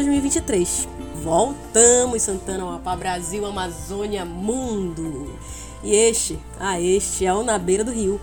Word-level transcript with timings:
a 0.00 0.02
2023. 0.02 0.88
Voltamos, 1.22 2.22
Santana 2.22 2.62
Amapá, 2.62 2.96
Brasil, 2.96 3.44
Amazônia, 3.44 4.24
Mundo. 4.24 5.38
E 5.84 5.94
este, 5.94 6.38
ah, 6.58 6.80
este 6.80 7.26
é 7.26 7.34
o 7.34 7.42
Na 7.42 7.58
Beira 7.58 7.84
do 7.84 7.92
Rio, 7.92 8.18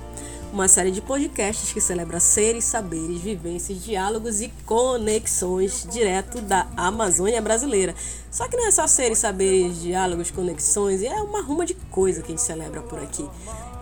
uma 0.57 0.67
série 0.67 0.89
de 0.89 1.01
podcasts 1.01 1.71
que 1.71 1.79
celebra 1.79 2.19
seres, 2.19 2.65
saberes, 2.65 3.21
vivências, 3.21 3.83
diálogos 3.83 4.41
e 4.41 4.51
conexões 4.65 5.87
direto 5.87 6.41
da 6.41 6.65
Amazônia 6.75 7.39
brasileira. 7.39 7.93
Só 8.31 8.47
que 8.47 8.57
não 8.57 8.67
é 8.67 8.71
só 8.71 8.87
seres, 8.87 9.19
saberes, 9.19 9.79
diálogos, 9.79 10.31
conexões, 10.31 11.03
é 11.03 11.13
uma 11.21 11.43
ruma 11.43 11.63
de 11.63 11.75
coisa 11.91 12.23
que 12.23 12.29
a 12.29 12.35
gente 12.35 12.41
celebra 12.41 12.81
por 12.81 12.97
aqui. 12.97 13.23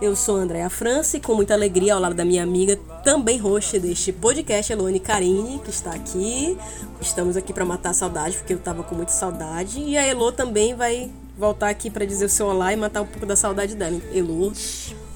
Eu 0.02 0.14
sou 0.14 0.36
Andréa 0.36 0.68
França 0.68 1.16
e 1.16 1.20
com 1.20 1.34
muita 1.34 1.54
alegria 1.54 1.94
ao 1.94 2.00
lado 2.00 2.14
da 2.14 2.26
minha 2.26 2.42
amiga, 2.42 2.76
também 3.02 3.38
host 3.38 3.78
deste 3.78 4.12
podcast, 4.12 4.70
Elone 4.70 5.00
Carini, 5.00 5.58
que 5.60 5.70
está 5.70 5.92
aqui. 5.92 6.58
Estamos 7.00 7.38
aqui 7.38 7.54
para 7.54 7.64
matar 7.64 7.90
a 7.90 7.94
saudade, 7.94 8.36
porque 8.36 8.52
eu 8.52 8.58
estava 8.58 8.82
com 8.82 8.94
muita 8.94 9.12
saudade. 9.12 9.80
E 9.80 9.96
a 9.96 10.02
Elo 10.02 10.30
também 10.30 10.74
vai 10.74 11.10
voltar 11.38 11.70
aqui 11.70 11.88
para 11.88 12.04
dizer 12.04 12.26
o 12.26 12.28
seu 12.28 12.46
olá 12.46 12.70
e 12.70 12.76
matar 12.76 13.00
um 13.00 13.06
pouco 13.06 13.24
da 13.24 13.34
saudade 13.34 13.74
dela. 13.74 13.98
Elo. 14.12 14.52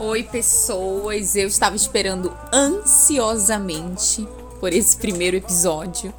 Oi, 0.02 0.22
pessoas. 0.22 1.36
Eu 1.36 1.46
estava 1.46 1.76
esperando 1.76 2.34
ansiosamente 2.50 4.26
por 4.58 4.72
esse 4.72 4.96
primeiro 4.96 5.36
episódio 5.36 6.10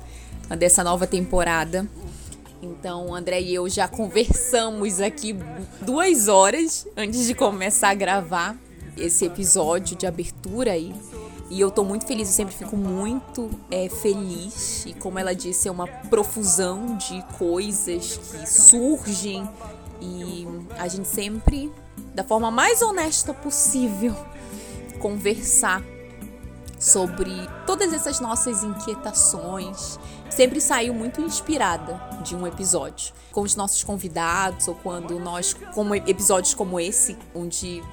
dessa 0.56 0.84
nova 0.84 1.08
temporada. 1.08 1.88
Então, 2.62 3.16
André 3.16 3.42
e 3.42 3.56
eu 3.56 3.68
já 3.68 3.88
conversamos 3.88 5.02
aqui 5.02 5.36
duas 5.82 6.28
horas 6.28 6.86
antes 6.96 7.26
de 7.26 7.34
começar 7.34 7.90
a 7.90 7.96
gravar 7.96 8.56
esse 8.96 9.26
episódio 9.26 9.98
de 9.98 10.06
abertura 10.06 10.74
aí. 10.74 10.94
E 11.50 11.60
eu 11.60 11.72
tô 11.72 11.84
muito 11.84 12.06
feliz, 12.06 12.28
eu 12.28 12.36
sempre 12.36 12.54
fico 12.54 12.78
muito 12.78 13.50
é, 13.72 13.90
feliz. 13.90 14.86
E 14.86 14.94
como 14.94 15.18
ela 15.18 15.34
disse, 15.34 15.68
é 15.68 15.72
uma 15.72 15.88
profusão 15.88 16.98
de 16.98 17.20
coisas 17.36 18.16
que 18.18 18.48
surgem. 18.48 19.50
E 20.00 20.48
a 20.78 20.88
gente 20.88 21.08
sempre, 21.08 21.72
da 22.14 22.24
forma 22.24 22.52
mais 22.52 22.82
honesta 22.82 23.34
possível, 23.34 24.16
conversar 25.00 25.82
sobre 26.82 27.32
todas 27.68 27.94
essas 27.94 28.20
nossas 28.20 28.64
inquietações. 28.64 30.00
Sempre 30.30 30.60
saiu 30.60 30.94
muito 30.94 31.22
inspirada 31.22 32.02
de 32.24 32.36
um 32.36 32.48
episódio. 32.48 33.14
Com 33.32 33.42
os 33.42 33.56
nossos 33.56 33.84
convidados, 33.84 34.68
ou 34.68 34.76
quando 34.76 35.20
nós, 35.20 35.54
como 35.74 35.94
episódios 35.94 36.54
como 36.54 36.80
esse, 36.80 37.16
onde 37.36 37.84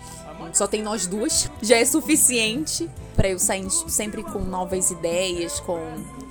só 0.53 0.67
tem 0.67 0.83
nós 0.83 1.07
duas, 1.07 1.51
já 1.61 1.77
é 1.77 1.85
suficiente 1.85 2.89
para 3.15 3.29
eu 3.29 3.39
sair 3.39 3.69
sempre 3.71 4.23
com 4.23 4.39
novas 4.39 4.91
ideias, 4.91 5.61
com, 5.61 5.81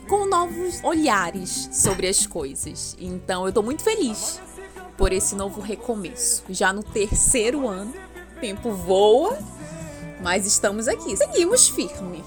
com 0.10 0.26
novos 0.26 0.84
olhares 0.84 1.70
sobre 1.72 2.08
as 2.08 2.26
coisas. 2.26 2.96
Então 3.00 3.46
eu 3.46 3.54
tô 3.54 3.62
muito 3.62 3.84
feliz 3.84 4.42
por 4.98 5.14
esse 5.14 5.36
novo 5.36 5.62
recomeço. 5.62 6.44
Já 6.50 6.74
no 6.74 6.84
terceiro 6.84 7.68
ano, 7.68 7.94
o 8.36 8.40
tempo 8.40 8.72
voa, 8.72 9.38
mas 10.22 10.46
estamos 10.46 10.88
aqui, 10.88 11.16
seguimos 11.16 11.70
firme. 11.70 12.24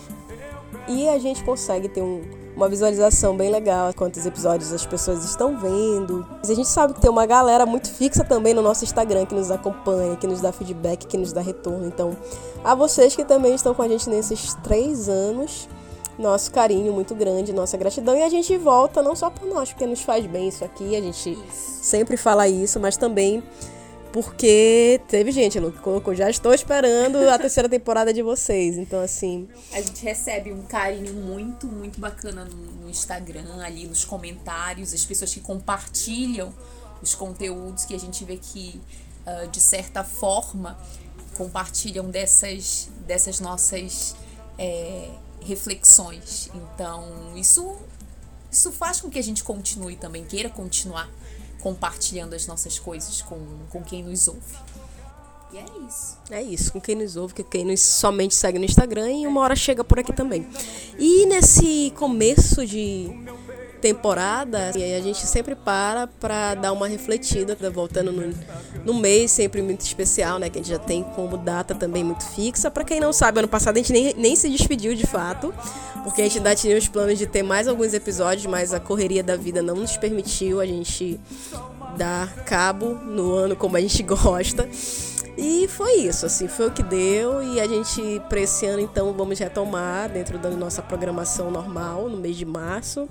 E 0.88 1.08
a 1.08 1.18
gente 1.18 1.44
consegue 1.44 1.88
ter 1.88 2.02
um, 2.02 2.22
uma 2.56 2.68
visualização 2.68 3.36
bem 3.36 3.50
legal, 3.50 3.92
quantos 3.94 4.24
episódios 4.24 4.72
as 4.72 4.86
pessoas 4.86 5.24
estão 5.24 5.58
vendo. 5.58 6.26
A 6.42 6.54
gente 6.54 6.68
sabe 6.68 6.94
que 6.94 7.00
tem 7.00 7.10
uma 7.10 7.26
galera 7.26 7.66
muito 7.66 7.88
fixa 7.88 8.24
também 8.24 8.54
no 8.54 8.62
nosso 8.62 8.84
Instagram 8.84 9.26
que 9.26 9.34
nos 9.34 9.50
acompanha, 9.50 10.16
que 10.16 10.26
nos 10.26 10.40
dá 10.40 10.52
feedback, 10.52 11.06
que 11.06 11.18
nos 11.18 11.32
dá 11.32 11.40
retorno. 11.40 11.86
Então, 11.86 12.16
a 12.64 12.74
vocês 12.74 13.14
que 13.14 13.24
também 13.24 13.54
estão 13.54 13.74
com 13.74 13.82
a 13.82 13.88
gente 13.88 14.08
nesses 14.08 14.54
três 14.62 15.08
anos, 15.08 15.68
nosso 16.18 16.50
carinho 16.50 16.92
muito 16.92 17.14
grande, 17.14 17.52
nossa 17.52 17.76
gratidão. 17.76 18.16
E 18.16 18.22
a 18.22 18.28
gente 18.28 18.56
volta 18.56 19.02
não 19.02 19.16
só 19.16 19.30
por 19.30 19.46
nós, 19.46 19.70
porque 19.70 19.86
nos 19.86 20.02
faz 20.02 20.26
bem 20.26 20.48
isso 20.48 20.64
aqui, 20.64 20.96
a 20.96 21.00
gente 21.00 21.30
isso. 21.30 21.78
sempre 21.82 22.16
fala 22.16 22.48
isso, 22.48 22.78
mas 22.78 22.96
também 22.96 23.42
porque 24.12 25.00
teve 25.06 25.30
gente, 25.30 25.58
Lu, 25.60 25.70
que 25.70 25.78
colocou, 25.78 26.14
já 26.14 26.28
estou 26.28 26.52
esperando 26.52 27.16
a 27.28 27.38
terceira 27.38 27.68
temporada 27.68 28.12
de 28.12 28.22
vocês. 28.22 28.76
Então, 28.76 29.00
assim. 29.00 29.48
A 29.72 29.80
gente 29.80 30.02
recebe 30.02 30.52
um 30.52 30.62
carinho 30.62 31.14
muito, 31.14 31.66
muito 31.66 32.00
bacana 32.00 32.44
no, 32.44 32.56
no 32.56 32.90
Instagram, 32.90 33.62
ali 33.62 33.86
nos 33.86 34.04
comentários, 34.04 34.92
as 34.92 35.04
pessoas 35.04 35.32
que 35.32 35.40
compartilham 35.40 36.52
os 37.00 37.14
conteúdos 37.14 37.84
que 37.84 37.94
a 37.94 37.98
gente 37.98 38.24
vê 38.24 38.36
que, 38.36 38.80
uh, 39.26 39.48
de 39.48 39.60
certa 39.60 40.02
forma, 40.02 40.76
compartilham 41.36 42.10
dessas, 42.10 42.88
dessas 43.06 43.38
nossas 43.38 44.16
é, 44.58 45.08
reflexões. 45.42 46.50
Então, 46.54 47.32
isso, 47.36 47.76
isso 48.50 48.70
faz 48.72 49.00
com 49.00 49.10
que 49.10 49.18
a 49.18 49.22
gente 49.22 49.42
continue 49.44 49.96
também, 49.96 50.24
queira 50.24 50.48
continuar 50.48 51.08
compartilhando 51.60 52.34
as 52.34 52.46
nossas 52.46 52.78
coisas 52.78 53.22
com, 53.22 53.38
com 53.68 53.82
quem 53.82 54.02
nos 54.02 54.28
ouve. 54.28 54.56
E 55.52 55.58
é 55.58 55.64
isso. 55.88 56.18
É 56.30 56.42
isso, 56.42 56.72
com 56.72 56.80
quem 56.80 56.94
nos 56.94 57.16
ouve, 57.16 57.34
com 57.34 57.42
quem 57.42 57.64
nos 57.64 57.80
somente 57.80 58.34
segue 58.34 58.58
no 58.58 58.64
Instagram 58.64 59.10
e 59.10 59.26
uma 59.26 59.40
hora 59.40 59.56
chega 59.56 59.82
por 59.82 59.98
aqui 59.98 60.12
também. 60.12 60.48
E 60.98 61.26
nesse 61.26 61.92
começo 61.96 62.64
de 62.64 63.10
temporada, 63.80 64.68
a 64.68 65.00
gente 65.00 65.26
sempre 65.26 65.54
para 65.54 66.06
para 66.06 66.54
dar 66.54 66.72
uma 66.72 66.86
refletida, 66.86 67.56
tá 67.56 67.70
voltando 67.70 68.12
no, 68.12 68.34
no 68.84 68.94
mês 68.94 69.30
sempre 69.30 69.62
muito 69.62 69.80
especial, 69.80 70.38
né? 70.38 70.50
Que 70.50 70.58
a 70.58 70.62
gente 70.62 70.70
já 70.70 70.78
tem 70.78 71.02
como 71.02 71.36
data 71.36 71.74
também 71.74 72.04
muito 72.04 72.24
fixa. 72.24 72.70
Para 72.70 72.84
quem 72.84 73.00
não 73.00 73.12
sabe, 73.12 73.38
ano 73.38 73.48
passado 73.48 73.76
a 73.76 73.78
gente 73.78 73.92
nem, 73.92 74.14
nem 74.14 74.36
se 74.36 74.48
despediu 74.48 74.94
de 74.94 75.06
fato, 75.06 75.52
porque 76.04 76.20
a 76.20 76.24
gente 76.24 76.38
ainda 76.38 76.54
tinha 76.54 76.76
os 76.76 76.88
planos 76.88 77.18
de 77.18 77.26
ter 77.26 77.42
mais 77.42 77.66
alguns 77.66 77.94
episódios, 77.94 78.46
mas 78.46 78.72
a 78.72 78.80
correria 78.80 79.22
da 79.22 79.36
vida 79.36 79.62
não 79.62 79.76
nos 79.76 79.96
permitiu 79.96 80.60
a 80.60 80.66
gente 80.66 81.18
dar 81.96 82.34
cabo 82.44 82.94
no 82.94 83.32
ano 83.32 83.56
como 83.56 83.76
a 83.76 83.80
gente 83.80 84.02
gosta. 84.04 84.68
E 85.36 85.66
foi 85.68 86.00
isso, 86.00 86.26
assim, 86.26 86.48
foi 86.48 86.68
o 86.68 86.70
que 86.70 86.82
deu. 86.82 87.42
E 87.42 87.60
a 87.60 87.66
gente, 87.66 88.20
para 88.28 88.40
esse 88.40 88.66
ano, 88.66 88.80
então, 88.82 89.12
vamos 89.14 89.38
retomar 89.38 90.10
dentro 90.10 90.38
da 90.38 90.50
nossa 90.50 90.82
programação 90.82 91.50
normal, 91.50 92.08
no 92.08 92.16
mês 92.18 92.36
de 92.36 92.44
março. 92.44 93.08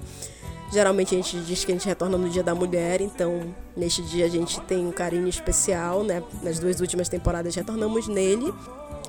Geralmente 0.71 1.15
a 1.15 1.17
gente 1.17 1.39
diz 1.41 1.65
que 1.65 1.71
a 1.71 1.75
gente 1.75 1.87
retorna 1.87 2.17
no 2.17 2.29
Dia 2.29 2.43
da 2.43 2.53
Mulher, 2.53 3.01
então 3.01 3.53
neste 3.75 4.03
dia 4.03 4.25
a 4.25 4.29
gente 4.29 4.59
tem 4.61 4.85
um 4.85 4.91
carinho 4.91 5.27
especial, 5.27 6.03
né? 6.03 6.21
Nas 6.43 6.59
duas 6.59 6.79
últimas 6.79 7.09
temporadas 7.09 7.55
retornamos 7.55 8.07
nele. 8.07 8.53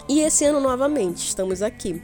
E 0.08 0.20
esse 0.20 0.44
ano 0.44 0.60
novamente 0.60 1.26
estamos 1.26 1.62
aqui. 1.62 2.02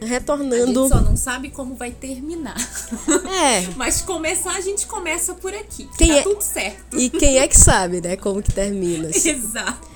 Retornando. 0.00 0.54
A 0.54 0.66
gente 0.66 0.88
só 0.88 1.00
não 1.00 1.16
sabe 1.16 1.50
como 1.50 1.74
vai 1.74 1.90
terminar. 1.90 2.56
É. 3.32 3.66
Mas 3.76 4.02
começar, 4.02 4.52
a 4.52 4.60
gente 4.60 4.86
começa 4.86 5.34
por 5.34 5.52
aqui. 5.52 5.88
Quem 5.96 6.08
tá 6.08 6.14
é... 6.16 6.22
tudo 6.22 6.42
certo. 6.42 6.98
E 6.98 7.10
quem 7.10 7.38
é 7.38 7.48
que 7.48 7.58
sabe, 7.58 8.00
né? 8.00 8.16
Como 8.16 8.42
que 8.42 8.52
termina. 8.52 9.08
Exato. 9.08 9.88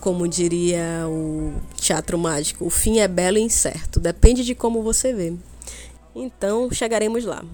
Como 0.00 0.26
diria 0.28 1.06
o 1.06 1.52
teatro 1.76 2.18
mágico, 2.18 2.66
o 2.66 2.70
fim 2.70 2.98
é 2.98 3.08
belo 3.08 3.38
e 3.38 3.42
incerto. 3.42 4.00
Depende 4.00 4.44
de 4.44 4.54
como 4.54 4.82
você 4.82 5.12
vê. 5.12 5.34
Então 6.14 6.70
chegaremos 6.70 7.24
lá. 7.24 7.44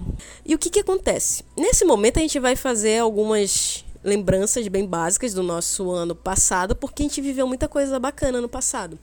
E 0.45 0.55
o 0.55 0.57
que, 0.57 0.69
que 0.69 0.79
acontece? 0.79 1.43
Nesse 1.55 1.85
momento 1.85 2.17
a 2.17 2.21
gente 2.21 2.39
vai 2.39 2.55
fazer 2.55 2.99
algumas 2.99 3.85
lembranças 4.03 4.67
bem 4.67 4.85
básicas 4.85 5.33
do 5.33 5.43
nosso 5.43 5.91
ano 5.91 6.15
passado, 6.15 6.75
porque 6.75 7.03
a 7.03 7.05
gente 7.05 7.21
viveu 7.21 7.47
muita 7.47 7.67
coisa 7.67 7.99
bacana 7.99 8.39
no 8.41 8.49
passado. 8.49 8.97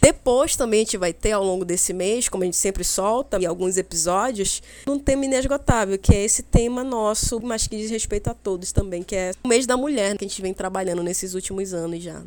Depois 0.00 0.56
também 0.56 0.80
a 0.80 0.84
gente 0.84 0.96
vai 0.96 1.12
ter 1.12 1.32
ao 1.32 1.44
longo 1.44 1.64
desse 1.64 1.92
mês, 1.92 2.28
como 2.28 2.42
a 2.42 2.46
gente 2.46 2.56
sempre 2.56 2.82
solta, 2.82 3.38
em 3.38 3.44
alguns 3.44 3.76
episódios, 3.76 4.62
um 4.86 4.98
tema 4.98 5.26
inesgotável, 5.26 5.98
que 5.98 6.14
é 6.14 6.24
esse 6.24 6.42
tema 6.42 6.82
nosso, 6.82 7.40
mas 7.40 7.66
que 7.66 7.76
diz 7.76 7.90
respeito 7.90 8.28
a 8.28 8.34
todos 8.34 8.72
também, 8.72 9.02
que 9.02 9.14
é 9.14 9.32
o 9.44 9.48
mês 9.48 9.66
da 9.66 9.76
mulher, 9.76 10.16
que 10.16 10.24
a 10.24 10.28
gente 10.28 10.40
vem 10.40 10.54
trabalhando 10.54 11.02
nesses 11.02 11.34
últimos 11.34 11.74
anos 11.74 12.02
já. 12.02 12.22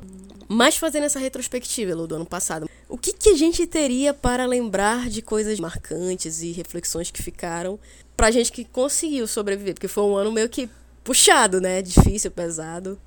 Mas 0.48 0.78
fazendo 0.78 1.06
essa 1.06 1.18
retrospectiva 1.18 1.96
do 1.96 2.16
ano 2.16 2.26
passado, 2.26 2.70
o 2.88 2.98
que, 2.98 3.12
que 3.12 3.30
a 3.30 3.36
gente 3.36 3.66
teria 3.66 4.14
para 4.14 4.46
lembrar 4.46 5.10
de 5.10 5.22
coisas 5.22 5.60
marcantes 5.60 6.44
e 6.44 6.52
reflexões 6.52 7.10
que 7.10 7.24
ficaram 7.24 7.80
pra 8.16 8.30
gente 8.30 8.52
que 8.52 8.64
conseguiu 8.64 9.26
sobreviver? 9.26 9.74
Porque 9.74 9.88
foi 9.88 10.04
um 10.04 10.16
ano 10.16 10.32
meio 10.32 10.48
que 10.48 10.70
puxado, 11.04 11.60
né? 11.60 11.82
Difícil, 11.82 12.30
pesado. 12.30 13.00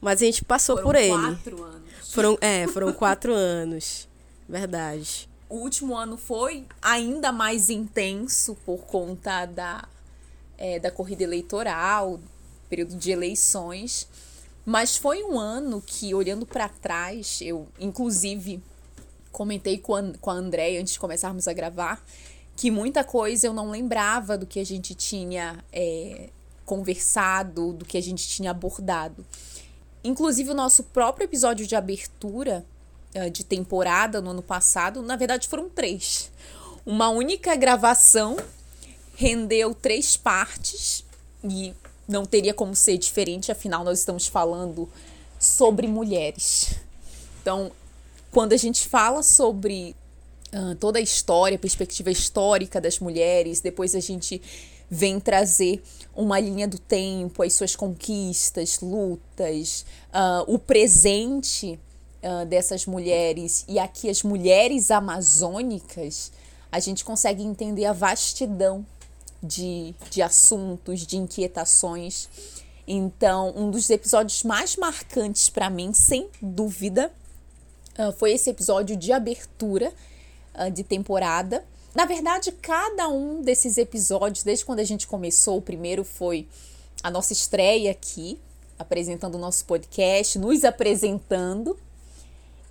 Mas 0.00 0.22
a 0.22 0.24
gente 0.24 0.44
passou 0.44 0.76
Foram 0.76 0.86
por 0.88 0.96
ele. 0.96 1.10
Quatro 1.10 1.64
anos. 1.64 1.83
Foram, 2.14 2.38
é, 2.40 2.68
foram 2.68 2.92
quatro 2.92 3.34
anos. 3.34 4.08
Verdade. 4.48 5.28
O 5.48 5.56
último 5.56 5.96
ano 5.96 6.16
foi 6.16 6.64
ainda 6.80 7.32
mais 7.32 7.68
intenso 7.68 8.56
por 8.64 8.84
conta 8.84 9.46
da, 9.46 9.88
é, 10.56 10.78
da 10.78 10.92
corrida 10.92 11.24
eleitoral, 11.24 12.20
período 12.70 12.94
de 12.94 13.10
eleições. 13.10 14.06
Mas 14.64 14.96
foi 14.96 15.24
um 15.24 15.36
ano 15.40 15.82
que, 15.84 16.14
olhando 16.14 16.46
para 16.46 16.68
trás, 16.68 17.40
eu, 17.42 17.66
inclusive, 17.80 18.62
comentei 19.32 19.76
com 19.76 19.96
a, 19.96 20.02
com 20.20 20.30
a 20.30 20.34
Andréia 20.34 20.80
antes 20.80 20.92
de 20.92 21.00
começarmos 21.00 21.48
a 21.48 21.52
gravar, 21.52 22.00
que 22.54 22.70
muita 22.70 23.02
coisa 23.02 23.48
eu 23.48 23.52
não 23.52 23.72
lembrava 23.72 24.38
do 24.38 24.46
que 24.46 24.60
a 24.60 24.64
gente 24.64 24.94
tinha 24.94 25.64
é, 25.72 26.30
conversado, 26.64 27.72
do 27.72 27.84
que 27.84 27.98
a 27.98 28.02
gente 28.02 28.28
tinha 28.28 28.52
abordado. 28.52 29.26
Inclusive, 30.04 30.50
o 30.50 30.54
nosso 30.54 30.84
próprio 30.84 31.24
episódio 31.24 31.66
de 31.66 31.74
abertura 31.74 32.64
é, 33.14 33.30
de 33.30 33.42
temporada 33.42 34.20
no 34.20 34.30
ano 34.30 34.42
passado, 34.42 35.00
na 35.00 35.16
verdade, 35.16 35.48
foram 35.48 35.68
três. 35.68 36.30
Uma 36.84 37.08
única 37.08 37.56
gravação 37.56 38.36
rendeu 39.16 39.74
três 39.74 40.16
partes 40.16 41.04
e 41.42 41.72
não 42.06 42.26
teria 42.26 42.52
como 42.52 42.74
ser 42.76 42.98
diferente, 42.98 43.50
afinal, 43.50 43.82
nós 43.82 44.00
estamos 44.00 44.26
falando 44.26 44.88
sobre 45.38 45.86
mulheres. 45.86 46.74
Então, 47.40 47.72
quando 48.30 48.52
a 48.52 48.56
gente 48.56 48.86
fala 48.86 49.22
sobre 49.22 49.96
uh, 50.52 50.74
toda 50.74 50.98
a 50.98 51.02
história, 51.02 51.58
perspectiva 51.58 52.10
histórica 52.10 52.80
das 52.80 52.98
mulheres, 52.98 53.60
depois 53.60 53.94
a 53.94 54.00
gente 54.00 54.42
vem 54.90 55.18
trazer 55.18 55.82
uma 56.14 56.38
linha 56.38 56.68
do 56.68 56.78
tempo, 56.78 57.42
as 57.42 57.54
suas 57.54 57.74
conquistas, 57.74 58.80
lutas, 58.80 59.84
uh, 60.10 60.52
o 60.52 60.58
presente 60.58 61.78
uh, 62.22 62.46
dessas 62.46 62.86
mulheres 62.86 63.64
e 63.68 63.78
aqui 63.78 64.08
as 64.08 64.22
mulheres 64.22 64.90
amazônicas, 64.90 66.30
a 66.70 66.78
gente 66.80 67.04
consegue 67.04 67.42
entender 67.42 67.86
a 67.86 67.92
vastidão 67.92 68.84
de, 69.42 69.94
de 70.10 70.22
assuntos, 70.22 71.06
de 71.06 71.16
inquietações. 71.16 72.28
Então, 72.86 73.52
um 73.56 73.70
dos 73.70 73.88
episódios 73.90 74.42
mais 74.42 74.76
marcantes 74.76 75.48
para 75.48 75.70
mim, 75.70 75.92
sem 75.92 76.28
dúvida, 76.40 77.12
uh, 77.98 78.12
foi 78.12 78.32
esse 78.32 78.50
episódio 78.50 78.96
de 78.96 79.12
abertura 79.12 79.92
de 80.72 80.84
temporada. 80.84 81.64
Na 81.94 82.04
verdade, 82.06 82.50
cada 82.50 83.08
um 83.08 83.40
desses 83.40 83.78
episódios, 83.78 84.42
desde 84.42 84.64
quando 84.64 84.80
a 84.80 84.84
gente 84.84 85.06
começou, 85.06 85.58
o 85.58 85.62
primeiro 85.62 86.02
foi 86.02 86.48
a 87.02 87.10
nossa 87.10 87.32
estreia 87.32 87.92
aqui, 87.92 88.40
apresentando 88.76 89.36
o 89.36 89.38
nosso 89.38 89.64
podcast, 89.64 90.38
nos 90.38 90.64
apresentando. 90.64 91.78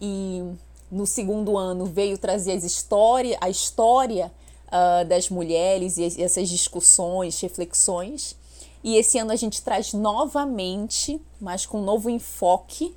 E 0.02 0.44
no 0.92 1.08
segundo 1.08 1.58
ano 1.58 1.86
veio 1.86 2.18
trazer 2.18 2.52
as 2.52 2.66
história, 2.66 3.38
a 3.40 3.50
história 3.50 4.30
uh, 4.68 5.08
das 5.08 5.30
mulheres 5.30 5.98
e 5.98 6.22
essas 6.22 6.50
discussões, 6.50 7.40
reflexões. 7.40 8.36
E 8.84 8.98
esse 8.98 9.18
ano 9.18 9.32
a 9.32 9.38
gente 9.38 9.62
traz 9.62 9.94
novamente, 9.94 11.22
mas 11.40 11.66
com 11.66 11.80
um 11.80 11.86
novo 11.86 12.10
enfoque 12.10 12.94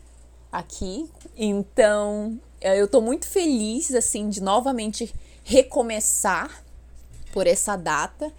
aqui. 0.50 1.08
Então, 1.36 2.40
eh, 2.60 2.80
eu 2.80 2.86
estou 2.86 3.00
muito 3.00 3.28
feliz 3.28 3.94
assim 3.94 4.28
de 4.28 4.42
novamente 4.42 5.14
recomeçar 5.46 6.64
por 7.32 7.46
essa 7.46 7.76
data. 7.76 8.32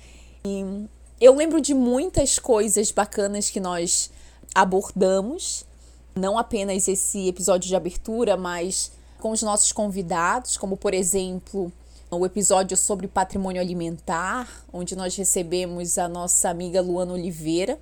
E 0.45 0.86
eu 1.21 1.33
lembro 1.33 1.62
de 1.62 1.74
muitas 1.74 2.38
coisas 2.38 2.92
bacanas 2.92 3.50
que 3.50 3.62
nós 3.62 4.12
abordamos, 4.54 5.65
não 6.13 6.38
apenas 6.38 6.86
esse 6.88 7.30
episódio 7.30 7.69
de 7.69 7.75
abertura, 7.77 8.36
mas 8.36 8.92
com 9.19 9.31
os 9.31 9.42
nossos 9.42 9.71
convidados, 9.71 10.57
como 10.57 10.75
por 10.75 10.94
exemplo 10.94 11.71
o 12.12 12.25
episódio 12.25 12.75
sobre 12.75 13.07
patrimônio 13.07 13.62
alimentar, 13.62 14.65
onde 14.71 14.94
nós 14.94 15.15
recebemos 15.15 15.98
a 15.98 16.09
nossa 16.09 16.50
amiga 16.50 16.81
Luana 16.81 17.13
Oliveira, 17.13 17.80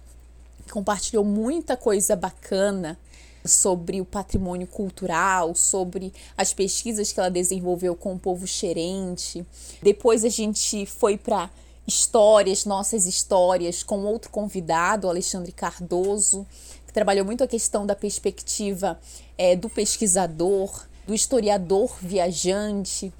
que 0.65 0.71
compartilhou 0.71 1.25
muita 1.25 1.75
coisa 1.75 2.15
bacana 2.15 2.97
sobre 3.45 4.01
o 4.01 4.05
patrimônio 4.05 4.67
cultural, 4.67 5.55
sobre 5.55 6.13
as 6.37 6.53
pesquisas 6.53 7.11
que 7.11 7.19
ela 7.19 7.29
desenvolveu 7.29 7.95
com 7.95 8.13
o 8.13 8.19
povo 8.19 8.47
xerente. 8.47 9.45
Depois 9.81 10.23
a 10.23 10.29
gente 10.29 10.85
foi 10.85 11.17
para 11.17 11.49
histórias, 11.87 12.65
nossas 12.65 13.05
histórias, 13.05 13.83
com 13.83 13.99
outro 14.05 14.29
convidado, 14.31 15.07
Alexandre 15.07 15.51
Cardoso, 15.51 16.45
que 16.85 16.93
trabalhou 16.93 17.25
muito 17.25 17.43
a 17.43 17.47
questão 17.47 17.85
da 17.85 17.95
perspectiva 17.95 18.99
é, 19.37 19.55
do 19.55 19.69
pesquisador, 19.69 20.85
do 21.05 21.13
historiador 21.13 21.95
viajante. 22.01 23.13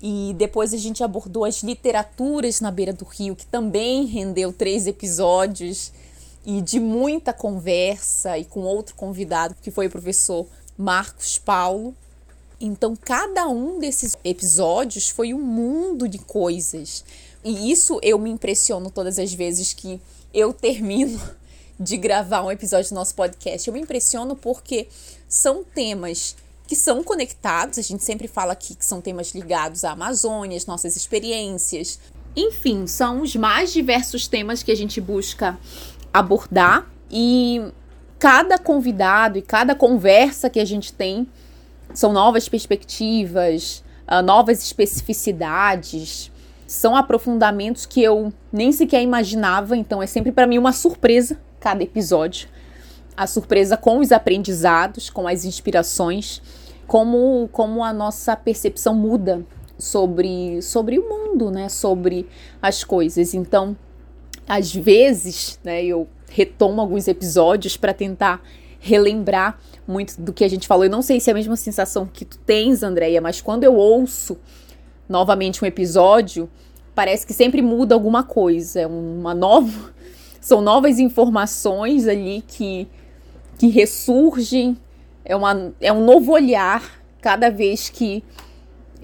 E 0.00 0.34
depois 0.36 0.74
a 0.74 0.76
gente 0.76 1.02
abordou 1.02 1.44
as 1.44 1.62
literaturas 1.62 2.60
na 2.60 2.70
beira 2.70 2.92
do 2.92 3.04
rio, 3.04 3.34
que 3.34 3.46
também 3.46 4.04
rendeu 4.04 4.52
três 4.52 4.86
episódios 4.86 5.92
e 6.44 6.60
de 6.60 6.78
muita 6.78 7.32
conversa 7.32 8.38
e 8.38 8.44
com 8.44 8.60
outro 8.60 8.94
convidado 8.94 9.54
que 9.62 9.70
foi 9.70 9.86
o 9.86 9.90
professor 9.90 10.46
Marcos 10.76 11.38
Paulo. 11.38 11.94
Então, 12.60 12.94
cada 12.96 13.48
um 13.48 13.78
desses 13.78 14.16
episódios 14.22 15.08
foi 15.08 15.34
um 15.34 15.40
mundo 15.40 16.08
de 16.08 16.18
coisas. 16.18 17.04
E 17.42 17.70
isso 17.70 17.98
eu 18.02 18.18
me 18.18 18.30
impressiono 18.30 18.90
todas 18.90 19.18
as 19.18 19.32
vezes 19.32 19.72
que 19.72 20.00
eu 20.32 20.52
termino 20.52 21.20
de 21.78 21.96
gravar 21.96 22.42
um 22.42 22.50
episódio 22.50 22.90
do 22.90 22.94
nosso 22.94 23.14
podcast. 23.14 23.66
Eu 23.66 23.74
me 23.74 23.80
impressiono 23.80 24.36
porque 24.36 24.88
são 25.28 25.64
temas 25.64 26.36
que 26.66 26.74
são 26.74 27.04
conectados, 27.04 27.78
a 27.78 27.82
gente 27.82 28.02
sempre 28.02 28.26
fala 28.26 28.54
aqui 28.54 28.74
que 28.74 28.86
são 28.86 29.00
temas 29.00 29.34
ligados 29.34 29.84
à 29.84 29.90
Amazônia, 29.90 30.56
às 30.56 30.64
nossas 30.64 30.96
experiências. 30.96 31.98
Enfim, 32.36 32.86
são 32.86 33.20
os 33.20 33.36
mais 33.36 33.72
diversos 33.72 34.26
temas 34.26 34.62
que 34.62 34.72
a 34.72 34.74
gente 34.74 35.00
busca 35.00 35.58
abordar 36.14 36.88
e 37.10 37.62
cada 38.18 38.56
convidado 38.56 39.36
e 39.36 39.42
cada 39.42 39.74
conversa 39.74 40.48
que 40.48 40.60
a 40.60 40.64
gente 40.64 40.92
tem 40.92 41.28
são 41.92 42.12
novas 42.12 42.48
perspectivas, 42.48 43.84
uh, 44.08 44.22
novas 44.22 44.62
especificidades, 44.62 46.32
são 46.66 46.96
aprofundamentos 46.96 47.84
que 47.84 48.02
eu 48.02 48.32
nem 48.50 48.72
sequer 48.72 49.02
imaginava, 49.02 49.76
então 49.76 50.02
é 50.02 50.06
sempre 50.06 50.32
para 50.32 50.46
mim 50.46 50.56
uma 50.56 50.72
surpresa 50.72 51.38
cada 51.60 51.82
episódio 51.82 52.48
a 53.16 53.26
surpresa 53.26 53.76
com 53.76 53.98
os 53.98 54.12
aprendizados, 54.12 55.08
com 55.08 55.26
as 55.26 55.44
inspirações, 55.44 56.42
como, 56.86 57.48
como 57.52 57.82
a 57.82 57.92
nossa 57.92 58.36
percepção 58.36 58.94
muda 58.94 59.44
sobre, 59.78 60.60
sobre 60.62 60.98
o 60.98 61.08
mundo, 61.08 61.50
né? 61.50 61.68
Sobre 61.68 62.28
as 62.60 62.84
coisas. 62.84 63.34
Então, 63.34 63.76
às 64.48 64.74
vezes, 64.74 65.58
né, 65.64 65.84
eu 65.84 66.08
retomo 66.28 66.80
alguns 66.80 67.08
episódios 67.08 67.76
para 67.76 67.94
tentar 67.94 68.42
relembrar 68.80 69.58
muito 69.86 70.20
do 70.20 70.32
que 70.32 70.44
a 70.44 70.48
gente 70.48 70.66
falou. 70.66 70.84
Eu 70.84 70.90
não 70.90 71.02
sei 71.02 71.20
se 71.20 71.30
é 71.30 71.32
a 71.32 71.34
mesma 71.34 71.56
sensação 71.56 72.06
que 72.06 72.24
tu 72.24 72.38
tens, 72.38 72.82
Andréia, 72.82 73.20
mas 73.20 73.40
quando 73.40 73.64
eu 73.64 73.74
ouço 73.74 74.36
novamente 75.08 75.62
um 75.62 75.66
episódio, 75.66 76.50
parece 76.94 77.26
que 77.26 77.32
sempre 77.32 77.62
muda 77.62 77.94
alguma 77.94 78.22
coisa. 78.22 78.80
É 78.80 78.86
uma 78.86 79.34
nova. 79.34 79.92
São 80.40 80.60
novas 80.60 80.98
informações 80.98 82.06
ali 82.06 82.44
que 82.46 82.86
que 83.58 83.68
ressurgem, 83.68 84.76
é, 85.24 85.34
uma, 85.34 85.72
é 85.80 85.92
um 85.92 86.04
novo 86.04 86.32
olhar 86.32 87.02
cada 87.20 87.50
vez 87.50 87.88
que 87.88 88.22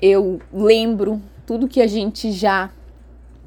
eu 0.01 0.41
lembro 0.53 1.21
tudo 1.47 1.69
que 1.69 1.81
a 1.81 1.87
gente 1.87 2.33
já 2.33 2.71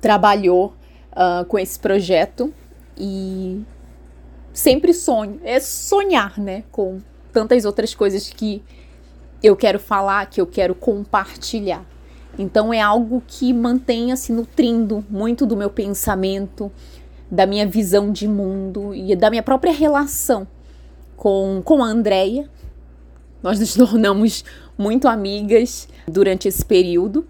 trabalhou 0.01 0.73
uh, 1.13 1.45
com 1.45 1.57
esse 1.57 1.79
projeto 1.79 2.53
e 2.97 3.63
sempre 4.53 4.93
sonho, 4.93 5.39
é 5.43 5.59
sonhar, 5.59 6.39
né, 6.39 6.63
com 6.71 6.99
tantas 7.31 7.65
outras 7.65 7.95
coisas 7.95 8.29
que 8.29 8.61
eu 9.41 9.55
quero 9.55 9.79
falar, 9.79 10.27
que 10.27 10.39
eu 10.39 10.47
quero 10.47 10.75
compartilhar. 10.75 11.85
Então 12.37 12.73
é 12.73 12.81
algo 12.81 13.21
que 13.27 13.53
mantém 13.53 14.15
se 14.15 14.31
nutrindo 14.31 15.03
muito 15.09 15.45
do 15.45 15.55
meu 15.55 15.69
pensamento, 15.69 16.71
da 17.29 17.45
minha 17.45 17.65
visão 17.65 18.11
de 18.11 18.27
mundo 18.27 18.93
e 18.93 19.15
da 19.15 19.29
minha 19.29 19.43
própria 19.43 19.73
relação 19.73 20.47
com, 21.15 21.61
com 21.63 21.83
a 21.83 21.87
Andrea. 21.87 22.49
Nós 23.41 23.59
nos 23.59 23.73
tornamos 23.75 24.43
muito 24.77 25.07
amigas 25.07 25.87
durante 26.07 26.47
esse 26.47 26.63
período 26.63 27.27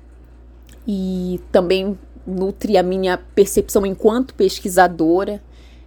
e 0.88 1.40
também 1.52 1.98
nutre 2.26 2.78
a 2.78 2.84
minha 2.84 3.18
percepção 3.18 3.86
enquanto 3.86 4.34
pesquisadora, 4.34 5.42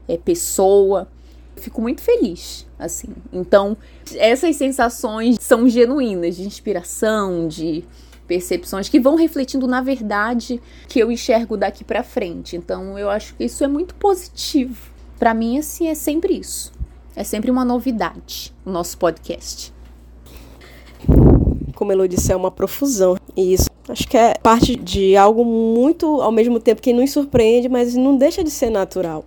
é, 0.08 0.16
pessoa. 0.16 1.08
Fico 1.56 1.80
muito 1.80 2.02
feliz, 2.02 2.66
assim. 2.78 3.08
Então, 3.32 3.76
essas 4.14 4.56
sensações 4.56 5.38
são 5.40 5.68
genuínas 5.68 6.36
de 6.36 6.42
inspiração, 6.42 7.48
de 7.48 7.82
percepções 8.26 8.88
que 8.88 8.98
vão 8.98 9.14
refletindo 9.14 9.66
na 9.68 9.80
verdade 9.80 10.60
que 10.88 10.98
eu 10.98 11.10
enxergo 11.10 11.56
daqui 11.56 11.84
para 11.84 12.02
frente. 12.02 12.56
Então, 12.56 12.98
eu 12.98 13.08
acho 13.08 13.34
que 13.34 13.44
isso 13.44 13.64
é 13.64 13.68
muito 13.68 13.94
positivo. 13.94 14.90
Para 15.18 15.32
mim, 15.32 15.58
assim, 15.58 15.88
é 15.88 15.94
sempre 15.94 16.34
isso. 16.34 16.72
É 17.14 17.24
sempre 17.24 17.50
uma 17.50 17.64
novidade 17.64 18.54
o 18.64 18.70
nosso 18.70 18.98
podcast. 18.98 19.72
Como 21.76 21.92
Elo 21.92 22.08
disse, 22.08 22.32
é 22.32 22.36
uma 22.36 22.50
profusão. 22.50 23.16
E 23.36 23.52
isso 23.52 23.68
acho 23.88 24.08
que 24.08 24.16
é 24.16 24.34
parte 24.42 24.74
de 24.74 25.14
algo 25.14 25.44
muito, 25.44 26.22
ao 26.22 26.32
mesmo 26.32 26.58
tempo, 26.58 26.80
que 26.80 26.92
nos 26.92 27.12
surpreende, 27.12 27.68
mas 27.68 27.94
não 27.94 28.16
deixa 28.16 28.42
de 28.42 28.50
ser 28.50 28.70
natural. 28.70 29.24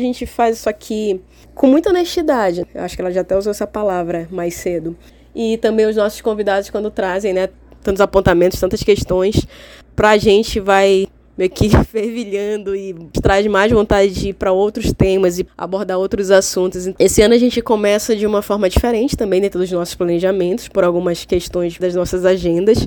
A 0.00 0.02
gente 0.02 0.24
faz 0.24 0.56
isso 0.56 0.68
aqui 0.70 1.20
com 1.54 1.66
muita 1.66 1.90
honestidade. 1.90 2.64
Eu 2.74 2.82
acho 2.82 2.96
que 2.96 3.02
ela 3.02 3.12
já 3.12 3.20
até 3.20 3.36
usou 3.36 3.50
essa 3.50 3.66
palavra 3.66 4.26
mais 4.30 4.54
cedo. 4.54 4.96
E 5.34 5.58
também 5.58 5.86
os 5.86 5.94
nossos 5.94 6.20
convidados, 6.22 6.70
quando 6.70 6.90
trazem, 6.90 7.34
né, 7.34 7.50
tantos 7.82 8.00
apontamentos, 8.00 8.58
tantas 8.58 8.82
questões, 8.82 9.46
pra 9.94 10.16
gente 10.16 10.58
vai 10.58 11.06
meio 11.42 11.50
que 11.50 11.68
fervilhando 11.84 12.74
e 12.76 12.94
traz 13.20 13.46
mais 13.46 13.72
vontade 13.72 14.12
de 14.12 14.28
ir 14.28 14.32
para 14.34 14.52
outros 14.52 14.92
temas 14.92 15.38
e 15.38 15.46
abordar 15.58 15.98
outros 15.98 16.30
assuntos. 16.30 16.88
Esse 16.98 17.22
ano 17.22 17.34
a 17.34 17.38
gente 17.38 17.60
começa 17.60 18.14
de 18.14 18.26
uma 18.26 18.42
forma 18.42 18.68
diferente 18.68 19.16
também 19.16 19.40
dentro 19.40 19.58
dos 19.58 19.70
nossos 19.70 19.94
planejamentos, 19.94 20.68
por 20.68 20.84
algumas 20.84 21.24
questões 21.24 21.76
das 21.78 21.94
nossas 21.94 22.24
agendas. 22.24 22.86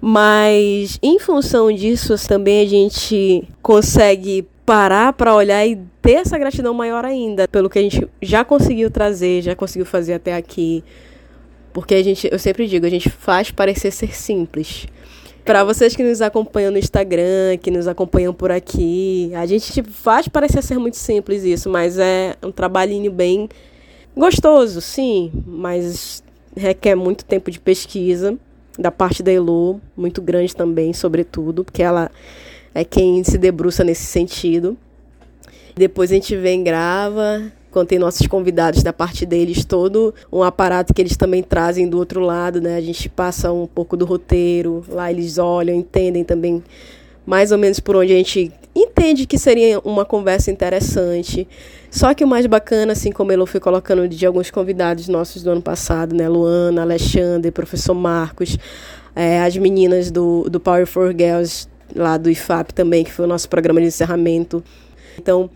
Mas 0.00 0.98
em 1.02 1.18
função 1.18 1.72
disso, 1.72 2.14
também 2.28 2.64
a 2.64 2.68
gente 2.68 3.42
consegue 3.60 4.46
parar 4.64 5.12
para 5.14 5.34
olhar 5.34 5.66
e 5.66 5.78
ter 6.02 6.12
essa 6.12 6.38
gratidão 6.38 6.74
maior 6.74 7.04
ainda 7.04 7.48
pelo 7.48 7.70
que 7.70 7.78
a 7.78 7.82
gente 7.82 8.06
já 8.20 8.44
conseguiu 8.44 8.90
trazer, 8.90 9.42
já 9.42 9.56
conseguiu 9.56 9.86
fazer 9.86 10.14
até 10.14 10.36
aqui. 10.36 10.84
Porque 11.72 11.94
a 11.94 12.02
gente, 12.02 12.28
eu 12.30 12.38
sempre 12.38 12.66
digo, 12.66 12.86
a 12.86 12.90
gente 12.90 13.08
faz 13.08 13.50
parecer 13.50 13.90
ser 13.90 14.14
simples. 14.14 14.86
Para 15.48 15.64
vocês 15.64 15.96
que 15.96 16.02
nos 16.02 16.20
acompanham 16.20 16.70
no 16.70 16.76
Instagram, 16.76 17.56
que 17.58 17.70
nos 17.70 17.88
acompanham 17.88 18.34
por 18.34 18.52
aqui, 18.52 19.32
a 19.34 19.46
gente 19.46 19.72
tipo, 19.72 19.90
faz 19.90 20.28
parecer 20.28 20.62
ser 20.62 20.78
muito 20.78 20.98
simples 20.98 21.42
isso, 21.42 21.70
mas 21.70 21.98
é 21.98 22.36
um 22.42 22.52
trabalhinho 22.52 23.10
bem 23.10 23.48
gostoso, 24.14 24.82
sim, 24.82 25.32
mas 25.46 26.22
requer 26.54 26.94
muito 26.94 27.24
tempo 27.24 27.50
de 27.50 27.58
pesquisa 27.58 28.36
da 28.78 28.90
parte 28.90 29.22
da 29.22 29.32
Elo, 29.32 29.80
muito 29.96 30.20
grande 30.20 30.54
também, 30.54 30.92
sobretudo, 30.92 31.64
porque 31.64 31.82
ela 31.82 32.10
é 32.74 32.84
quem 32.84 33.24
se 33.24 33.38
debruça 33.38 33.82
nesse 33.82 34.04
sentido. 34.04 34.76
Depois 35.74 36.10
a 36.10 36.14
gente 36.14 36.36
vem 36.36 36.62
grava, 36.62 37.50
contém 37.70 37.98
nossos 37.98 38.26
convidados 38.26 38.82
da 38.82 38.92
parte 38.92 39.26
deles, 39.26 39.64
todo 39.64 40.14
um 40.32 40.42
aparato 40.42 40.94
que 40.94 41.02
eles 41.02 41.16
também 41.16 41.42
trazem 41.42 41.88
do 41.88 41.98
outro 41.98 42.20
lado, 42.20 42.60
né? 42.60 42.76
A 42.76 42.80
gente 42.80 43.08
passa 43.08 43.52
um 43.52 43.66
pouco 43.66 43.96
do 43.96 44.04
roteiro, 44.04 44.84
lá 44.88 45.10
eles 45.10 45.38
olham, 45.38 45.74
entendem 45.74 46.24
também 46.24 46.62
mais 47.26 47.52
ou 47.52 47.58
menos 47.58 47.78
por 47.78 47.96
onde 47.96 48.12
a 48.12 48.16
gente 48.16 48.50
entende 48.74 49.26
que 49.26 49.38
seria 49.38 49.78
uma 49.80 50.04
conversa 50.04 50.50
interessante. 50.50 51.46
Só 51.90 52.14
que 52.14 52.24
o 52.24 52.28
mais 52.28 52.46
bacana, 52.46 52.92
assim 52.92 53.10
como 53.12 53.32
ele 53.32 53.44
foi 53.46 53.60
colocando 53.60 54.08
de 54.08 54.24
alguns 54.24 54.50
convidados 54.50 55.08
nossos 55.08 55.42
do 55.42 55.50
ano 55.50 55.62
passado, 55.62 56.14
né? 56.14 56.28
Luana, 56.28 56.82
Alexandre, 56.82 57.50
professor 57.50 57.94
Marcos, 57.94 58.56
é, 59.14 59.42
as 59.42 59.56
meninas 59.56 60.10
do, 60.10 60.48
do 60.48 60.60
Power 60.60 60.86
for 60.86 61.10
Girls 61.10 61.68
lá 61.94 62.16
do 62.16 62.30
IFAP 62.30 62.72
também, 62.72 63.04
que 63.04 63.12
foi 63.12 63.24
o 63.24 63.28
nosso 63.28 63.48
programa 63.48 63.80
de 63.80 63.86
encerramento. 63.86 64.62
Então, 65.18 65.50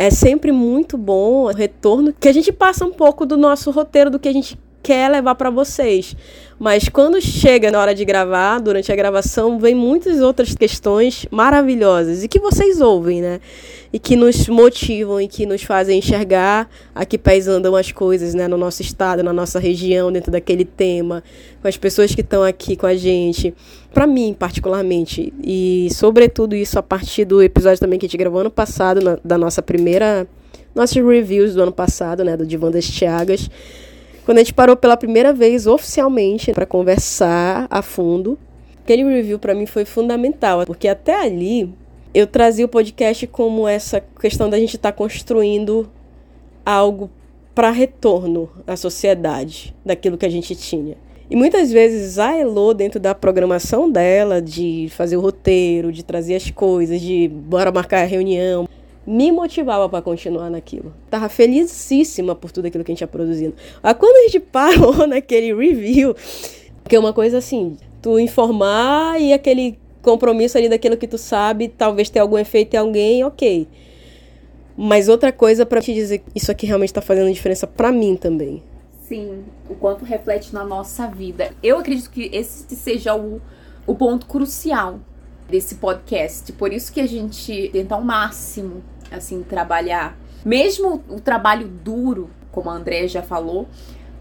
é 0.00 0.08
sempre 0.08 0.50
muito 0.50 0.96
bom 0.96 1.42
o 1.42 1.48
retorno, 1.48 2.14
que 2.18 2.26
a 2.26 2.32
gente 2.32 2.50
passa 2.50 2.86
um 2.86 2.90
pouco 2.90 3.26
do 3.26 3.36
nosso 3.36 3.70
roteiro, 3.70 4.08
do 4.08 4.18
que 4.18 4.30
a 4.30 4.32
gente 4.32 4.58
quer 4.82 5.10
levar 5.10 5.34
para 5.34 5.50
vocês. 5.50 6.16
Mas 6.58 6.90
quando 6.90 7.22
chega 7.22 7.70
na 7.70 7.80
hora 7.80 7.94
de 7.94 8.04
gravar, 8.04 8.58
durante 8.58 8.92
a 8.92 8.94
gravação, 8.94 9.58
vem 9.58 9.74
muitas 9.74 10.20
outras 10.20 10.54
questões 10.54 11.24
maravilhosas 11.30 12.22
e 12.22 12.28
que 12.28 12.38
vocês 12.38 12.82
ouvem, 12.82 13.22
né? 13.22 13.40
E 13.90 13.98
que 13.98 14.14
nos 14.14 14.46
motivam 14.46 15.18
e 15.18 15.26
que 15.26 15.46
nos 15.46 15.62
fazem 15.62 15.98
enxergar 15.98 16.68
a 16.94 17.06
que 17.06 17.16
pés 17.16 17.48
andam 17.48 17.74
as 17.74 17.90
coisas, 17.92 18.34
né? 18.34 18.46
No 18.46 18.58
nosso 18.58 18.82
estado, 18.82 19.22
na 19.22 19.32
nossa 19.32 19.58
região, 19.58 20.12
dentro 20.12 20.30
daquele 20.30 20.66
tema, 20.66 21.24
com 21.62 21.68
as 21.68 21.78
pessoas 21.78 22.14
que 22.14 22.20
estão 22.20 22.42
aqui 22.42 22.76
com 22.76 22.86
a 22.86 22.94
gente. 22.94 23.54
Para 23.94 24.06
mim, 24.06 24.36
particularmente. 24.38 25.32
E, 25.42 25.88
sobretudo, 25.94 26.54
isso 26.54 26.78
a 26.78 26.82
partir 26.82 27.24
do 27.24 27.42
episódio 27.42 27.80
também 27.80 27.98
que 27.98 28.04
a 28.04 28.08
gente 28.08 28.18
gravou 28.18 28.42
ano 28.42 28.50
passado, 28.50 29.00
na, 29.00 29.18
da 29.24 29.38
nossa 29.38 29.62
primeira. 29.62 30.28
Nossos 30.74 31.02
reviews 31.02 31.54
do 31.54 31.62
ano 31.62 31.72
passado, 31.72 32.22
né? 32.22 32.36
Do 32.36 32.46
Divã 32.46 32.70
das 32.70 32.84
Tiagas 32.86 33.48
quando 34.24 34.38
a 34.38 34.40
gente 34.40 34.54
parou 34.54 34.76
pela 34.76 34.96
primeira 34.96 35.32
vez 35.32 35.66
oficialmente 35.66 36.52
para 36.52 36.66
conversar 36.66 37.66
a 37.70 37.82
fundo, 37.82 38.38
aquele 38.82 39.04
review 39.04 39.38
para 39.38 39.54
mim 39.54 39.66
foi 39.66 39.84
fundamental, 39.84 40.64
porque 40.66 40.88
até 40.88 41.14
ali 41.14 41.72
eu 42.12 42.26
trazia 42.26 42.64
o 42.64 42.68
podcast 42.68 43.26
como 43.26 43.66
essa 43.66 44.02
questão 44.20 44.50
da 44.50 44.58
gente 44.58 44.76
estar 44.76 44.92
tá 44.92 44.96
construindo 44.96 45.88
algo 46.64 47.10
para 47.54 47.70
retorno 47.70 48.48
à 48.66 48.76
sociedade 48.76 49.74
daquilo 49.84 50.16
que 50.16 50.26
a 50.26 50.30
gente 50.30 50.54
tinha. 50.54 50.96
E 51.30 51.36
muitas 51.36 51.70
vezes 51.70 52.18
a 52.18 52.36
Elo, 52.36 52.74
dentro 52.74 52.98
da 52.98 53.14
programação 53.14 53.88
dela, 53.88 54.42
de 54.42 54.88
fazer 54.90 55.16
o 55.16 55.20
roteiro, 55.20 55.92
de 55.92 56.02
trazer 56.02 56.34
as 56.34 56.50
coisas, 56.50 57.00
de 57.00 57.28
bora 57.28 57.70
marcar 57.70 58.02
a 58.02 58.06
reunião, 58.06 58.68
me 59.06 59.32
motivava 59.32 59.88
para 59.88 60.02
continuar 60.02 60.50
naquilo. 60.50 60.92
Tava 61.08 61.28
felicíssima 61.28 62.34
por 62.34 62.50
tudo 62.50 62.66
aquilo 62.66 62.84
que 62.84 62.92
a 62.92 62.94
gente 62.94 63.00
ia 63.00 63.06
produzindo. 63.06 63.54
Aí 63.82 63.94
quando 63.94 64.16
a 64.16 64.22
gente 64.22 64.40
parou 64.52 65.06
naquele 65.06 65.54
review, 65.54 66.14
que 66.88 66.96
é 66.96 66.98
uma 66.98 67.12
coisa 67.12 67.38
assim, 67.38 67.76
tu 68.02 68.18
informar 68.18 69.20
e 69.20 69.32
aquele 69.32 69.78
compromisso 70.02 70.56
ali 70.56 70.68
daquilo 70.68 70.96
que 70.96 71.06
tu 71.06 71.18
sabe, 71.18 71.68
talvez 71.68 72.08
ter 72.10 72.18
algum 72.18 72.38
efeito 72.38 72.74
em 72.74 72.78
alguém, 72.78 73.24
ok. 73.24 73.68
Mas 74.76 75.08
outra 75.08 75.30
coisa 75.30 75.66
para 75.66 75.80
te 75.80 75.92
dizer, 75.92 76.22
isso 76.34 76.50
aqui 76.50 76.66
realmente 76.66 76.88
está 76.88 77.02
fazendo 77.02 77.32
diferença 77.32 77.66
para 77.66 77.92
mim 77.92 78.16
também. 78.16 78.62
Sim, 79.06 79.44
o 79.68 79.74
quanto 79.74 80.04
reflete 80.04 80.54
na 80.54 80.64
nossa 80.64 81.06
vida. 81.06 81.52
Eu 81.62 81.78
acredito 81.78 82.10
que 82.10 82.30
esse 82.32 82.74
seja 82.76 83.14
o, 83.14 83.40
o 83.86 83.94
ponto 83.94 84.26
crucial 84.26 85.00
desse 85.50 85.74
podcast. 85.74 86.52
Por 86.52 86.72
isso 86.72 86.92
que 86.92 87.00
a 87.00 87.06
gente 87.06 87.68
tenta 87.72 87.94
ao 87.94 88.02
máximo, 88.02 88.82
assim, 89.10 89.42
trabalhar. 89.42 90.16
Mesmo 90.44 91.04
o 91.08 91.20
trabalho 91.20 91.68
duro, 91.68 92.30
como 92.50 92.70
a 92.70 92.74
André 92.74 93.06
já 93.08 93.22
falou, 93.22 93.68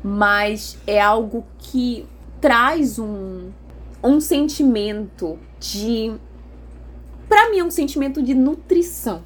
mas 0.03 0.77
é 0.85 0.99
algo 0.99 1.45
que 1.57 2.05
traz 2.41 2.99
um, 2.99 3.51
um 4.03 4.19
sentimento 4.19 5.37
de. 5.59 6.13
Para 7.27 7.49
mim, 7.49 7.59
é 7.59 7.63
um 7.63 7.71
sentimento 7.71 8.21
de 8.21 8.33
nutrição. 8.33 9.23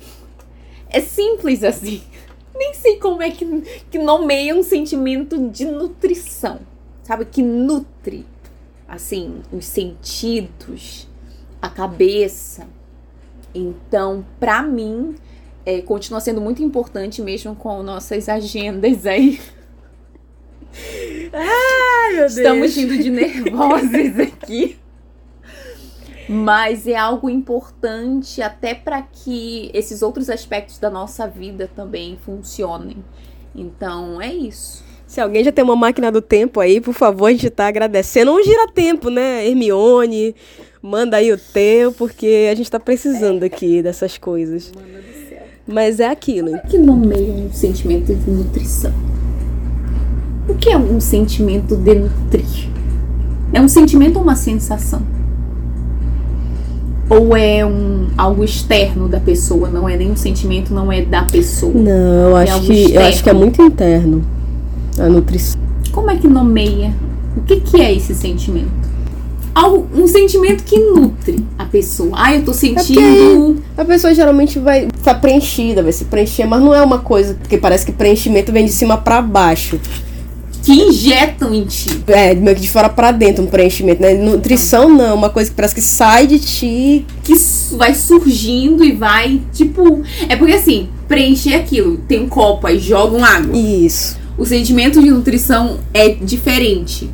É 0.90 1.00
simples 1.00 1.64
assim. 1.64 2.04
Nem 2.56 2.74
sei 2.74 2.98
como 3.00 3.22
é 3.22 3.32
que, 3.32 3.46
que 3.90 3.98
nomeia 3.98 4.56
um 4.56 4.62
sentimento 4.62 5.50
de 5.50 5.66
nutrição. 5.66 6.60
Sabe? 7.02 7.26
Que 7.26 7.42
nutre, 7.42 8.26
assim, 8.88 9.42
os 9.52 9.66
sentidos, 9.66 11.08
a 11.64 11.70
cabeça. 11.70 12.68
Então, 13.56 14.26
para 14.38 14.62
mim, 14.62 15.16
é, 15.66 15.82
continua 15.82 16.20
sendo 16.20 16.42
muito 16.42 16.62
importante 16.62 17.22
mesmo 17.22 17.56
com 17.56 17.82
nossas 17.82 18.28
agendas 18.28 19.06
aí. 19.06 19.40
Ai, 21.32 22.10
meu 22.10 22.18
Deus. 22.18 22.36
Estamos 22.38 22.78
indo 22.78 22.98
de 22.98 23.10
nervosas 23.10 24.20
aqui. 24.20 24.78
Mas 26.28 26.86
é 26.86 26.98
algo 26.98 27.30
importante 27.30 28.42
até 28.42 28.76
para 28.76 29.02
que 29.02 29.72
esses 29.74 30.02
outros 30.02 30.30
aspectos 30.30 30.80
da 30.80 30.90
nossa 30.90 31.26
vida 31.28 31.72
também 31.74 32.18
funcionem. 32.26 32.98
Então, 33.56 34.22
é 34.22 34.34
isso. 34.34 34.84
Se 35.08 35.22
alguém 35.22 35.46
já 35.46 35.52
tem 35.52 35.64
uma 35.64 35.76
máquina 35.78 36.12
do 36.12 36.22
tempo 36.22 36.60
aí, 36.60 36.82
por 36.82 36.94
favor, 36.94 37.28
a 37.28 37.32
gente 37.32 37.50
tá 37.50 37.68
agradecendo. 37.68 38.34
Um 38.34 38.44
gira-tempo, 38.44 39.10
né? 39.10 39.48
Hermione, 39.48 40.36
manda 40.84 41.16
aí 41.16 41.32
o 41.32 41.38
teu, 41.38 41.94
porque 41.94 42.50
a 42.52 42.56
gente 42.56 42.70
tá 42.70 42.78
precisando 42.78 43.44
aqui 43.44 43.82
dessas 43.82 44.18
coisas. 44.18 44.70
Mas 45.66 46.02
é 46.02 46.10
aquilo. 46.10 46.48
Como 46.48 46.58
é 46.58 46.68
que 46.68 46.78
nomeia 46.78 47.32
um 47.32 47.54
sentimento 47.54 48.14
de 48.14 48.30
nutrição? 48.30 48.92
O 50.50 50.56
que 50.56 50.70
é 50.70 50.78
um 50.78 51.00
sentimento 51.00 51.78
de 51.78 51.96
nutrir? 51.96 52.70
É 53.54 53.62
um 53.62 53.70
sentimento 53.70 54.18
ou 54.18 54.24
uma 54.24 54.36
sensação? 54.36 55.02
Ou 57.10 57.38
é 57.38 57.66
um 57.66 58.10
algo 58.18 58.44
externo 58.44 59.08
da 59.08 59.22
pessoa? 59.22 59.70
Não 59.70 59.88
é 59.88 59.96
nem 59.96 60.12
um 60.12 60.18
sentimento, 60.18 60.74
não 60.74 60.92
é 60.92 61.02
da 61.02 61.24
pessoa. 61.24 61.74
Não, 61.74 62.32
eu 62.32 62.38
é 62.38 62.44
acho, 62.44 62.62
que, 62.62 62.94
eu 62.94 63.02
acho 63.02 63.24
que 63.24 63.30
é 63.30 63.34
muito 63.34 63.62
interno 63.62 64.22
a 65.00 65.08
nutrição. 65.08 65.62
Como 65.94 66.12
é 66.12 66.18
que 66.18 66.28
nomeia? 66.28 66.94
O 67.38 67.42
que, 67.42 67.62
que 67.62 67.82
é 67.82 67.94
esse 67.94 68.14
sentimento? 68.14 68.83
Um 69.96 70.08
sentimento 70.08 70.64
que 70.64 70.80
nutre 70.80 71.46
a 71.58 71.66
pessoa. 71.66 72.12
Ah, 72.14 72.36
eu 72.36 72.44
tô 72.44 72.54
sentindo. 72.54 73.62
É 73.78 73.82
a 73.82 73.86
pessoa 73.86 74.14
geralmente 74.14 74.60
vai 74.60 74.88
estar 74.88 75.16
preenchida, 75.16 75.84
vai 75.84 75.92
se 75.92 76.06
preencher, 76.06 76.46
mas 76.46 76.62
não 76.62 76.74
é 76.74 76.82
uma 76.82 77.00
coisa 77.00 77.38
que 77.48 77.58
parece 77.58 77.86
que 77.86 77.92
preenchimento 77.92 78.52
vem 78.52 78.66
de 78.66 78.72
cima 78.72 78.98
para 78.98 79.22
baixo. 79.22 79.80
Que 80.64 80.72
injetam 80.72 81.54
em 81.54 81.66
ti. 81.66 82.02
É, 82.08 82.34
meio 82.34 82.56
que 82.56 82.62
de 82.62 82.70
fora 82.70 82.90
para 82.90 83.12
dentro 83.12 83.44
um 83.44 83.48
preenchimento, 83.48 84.02
né? 84.02 84.14
Nutrição 84.14 84.90
não, 84.90 85.06
é 85.06 85.14
uma 85.14 85.30
coisa 85.30 85.50
que 85.50 85.56
parece 85.56 85.76
que 85.76 85.82
sai 85.82 86.26
de 86.26 86.40
ti. 86.40 87.06
Que 87.24 87.36
vai 87.76 87.94
surgindo 87.94 88.84
e 88.84 88.94
vai, 88.94 89.42
tipo. 89.52 90.02
É 90.30 90.36
porque 90.36 90.54
assim, 90.54 90.90
preencher 91.08 91.56
aquilo. 91.56 91.98
Tem 92.08 92.22
um 92.22 92.30
copo, 92.30 92.66
aí 92.66 92.80
jogam 92.80 93.24
água. 93.24 93.56
Isso 93.56 94.24
o 94.38 94.46
sentimento 94.46 95.02
de 95.02 95.12
nutrição 95.12 95.80
é 95.94 96.10
diferente. 96.10 97.10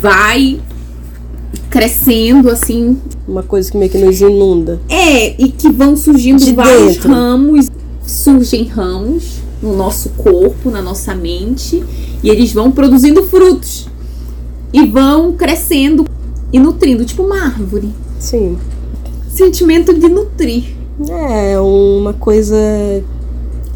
Vai 0.00 0.60
crescendo 1.70 2.50
assim. 2.50 2.98
Uma 3.26 3.42
coisa 3.42 3.70
que 3.70 3.76
meio 3.76 3.90
que 3.90 3.98
nos 3.98 4.20
inunda. 4.20 4.80
É, 4.88 5.40
e 5.42 5.50
que 5.50 5.70
vão 5.70 5.96
surgindo 5.96 6.44
de 6.44 6.52
vários 6.52 6.94
dentro. 6.94 7.10
ramos. 7.10 7.66
Surgem 8.06 8.64
ramos 8.64 9.42
no 9.62 9.76
nosso 9.76 10.10
corpo, 10.10 10.70
na 10.70 10.80
nossa 10.80 11.14
mente, 11.14 11.84
e 12.22 12.30
eles 12.30 12.52
vão 12.52 12.70
produzindo 12.70 13.24
frutos. 13.24 13.86
E 14.72 14.86
vão 14.86 15.32
crescendo 15.32 16.06
e 16.52 16.58
nutrindo, 16.58 17.04
tipo 17.04 17.22
uma 17.22 17.44
árvore. 17.44 17.90
Sim. 18.18 18.56
Sentimento 19.28 19.92
de 19.92 20.08
nutrir. 20.08 20.64
É, 21.08 21.60
uma 21.60 22.12
coisa 22.14 22.56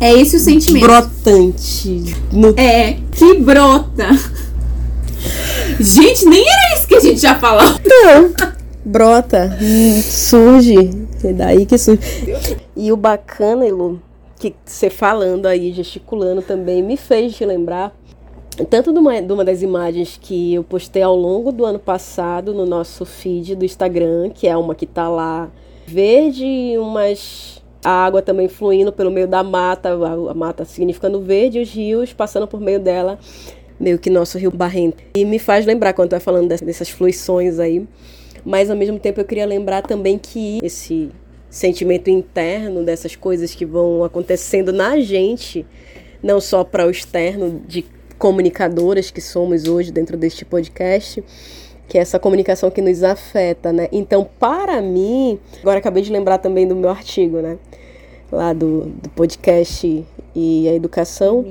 é 0.00 0.12
esse 0.18 0.37
o 0.37 0.40
sentimento. 0.40 0.82
Brotante. 0.84 2.16
No... 2.32 2.49
É, 2.56 2.96
que 3.12 3.34
brota. 3.34 4.08
Gente, 5.78 6.25
nem 6.26 6.44
era 6.44 6.72
que 6.92 6.96
a 6.96 7.00
gente 7.00 7.20
já 7.20 7.38
falou. 7.38 7.62
Não. 7.87 8.32
brota, 8.84 9.50
surge, 10.02 10.90
é 11.25 11.32
daí 11.32 11.64
que 11.64 11.78
surge. 11.78 12.00
E 12.76 12.92
o 12.92 12.96
bacana, 12.96 13.66
Elu, 13.66 14.00
que 14.38 14.54
você 14.64 14.90
falando 14.90 15.46
aí, 15.46 15.72
gesticulando 15.72 16.42
também, 16.42 16.82
me 16.82 16.96
fez 16.96 17.38
lembrar 17.40 17.96
tanto 18.68 18.92
de 18.92 18.99
uma, 18.99 19.22
de 19.22 19.32
uma 19.32 19.44
das 19.44 19.62
imagens 19.62 20.18
que 20.20 20.54
eu 20.54 20.62
postei 20.62 21.02
ao 21.02 21.16
longo 21.16 21.50
do 21.50 21.64
ano 21.64 21.78
passado 21.78 22.52
no 22.52 22.66
nosso 22.66 23.06
feed 23.06 23.54
do 23.54 23.64
Instagram, 23.64 24.28
que 24.28 24.46
é 24.46 24.54
uma 24.56 24.75
que 24.75 24.84
tá 24.84 25.08
lá 25.08 25.49
verde, 25.87 26.76
umas 26.76 27.62
a 27.84 27.90
água 27.90 28.22
também 28.22 28.49
fluindo 28.49 28.92
pelo 28.92 29.11
meio 29.11 29.26
da 29.26 29.42
mata, 29.42 29.88
a, 29.88 30.30
a 30.30 30.34
mata 30.34 30.64
significando 30.64 31.20
verde, 31.20 31.58
e 31.58 31.62
os 31.62 31.70
rios 31.70 32.12
passando 32.12 32.46
por 32.46 32.61
meio 32.61 32.78
dela, 32.78 33.18
meio 33.83 33.99
que 33.99 34.09
nosso 34.09 34.39
rio 34.39 34.51
barrento. 34.53 35.03
E 35.15 35.25
me 35.25 35.41
faz 35.41 35.67
lembrar 35.67 35.93
quando 35.93 36.11
tu 36.11 36.12
vai 36.12 36.21
falando 36.21 36.49
dessas, 36.49 36.89
fluições 36.89 37.59
aí, 37.59 37.87
mas 38.45 38.71
ao 38.71 38.77
mesmo 38.77 38.99
tempo 38.99 39.21
eu 39.21 39.25
queria 39.25 39.45
lembrar 39.45 39.83
também 39.83 40.17
que 40.17 40.61
esse 40.62 41.11
sentimento 41.51 42.09
interno 42.09 42.85
dessas 42.85 43.17
coisas 43.17 43.55
que 43.55 43.67
vão 43.67 44.05
acontecendo 44.05 44.73
na 44.73 45.01
gente, 45.01 45.67
não 46.23 46.41
só 46.41 46.62
para 46.62 46.87
o 46.87 46.91
externo 46.91 47.61
de 47.67 47.85
comunicadoras 48.19 49.11
que 49.11 49.21
somos 49.21 49.67
hoje 49.67 49.91
dentro 49.91 50.17
deste 50.17 50.45
podcast, 50.45 51.23
que 51.89 51.99
é 51.99 52.01
essa 52.01 52.21
comunicação 52.21 52.71
que 52.71 52.81
nos 52.81 53.03
afeta, 53.03 53.73
né? 53.73 53.89
Então, 53.91 54.27
para 54.39 54.81
mim, 54.81 55.41
agora 55.61 55.79
acabei 55.79 56.03
de 56.05 56.12
lembrar 56.12 56.39
também 56.39 56.67
do 56.67 56.77
meu 56.77 56.89
artigo, 56.89 57.41
né? 57.41 57.59
Lá 58.31 58.53
do, 58.53 58.87
do 58.87 59.11
podcast 59.11 60.07
e 60.35 60.69
a 60.69 60.75
educação. 60.75 61.45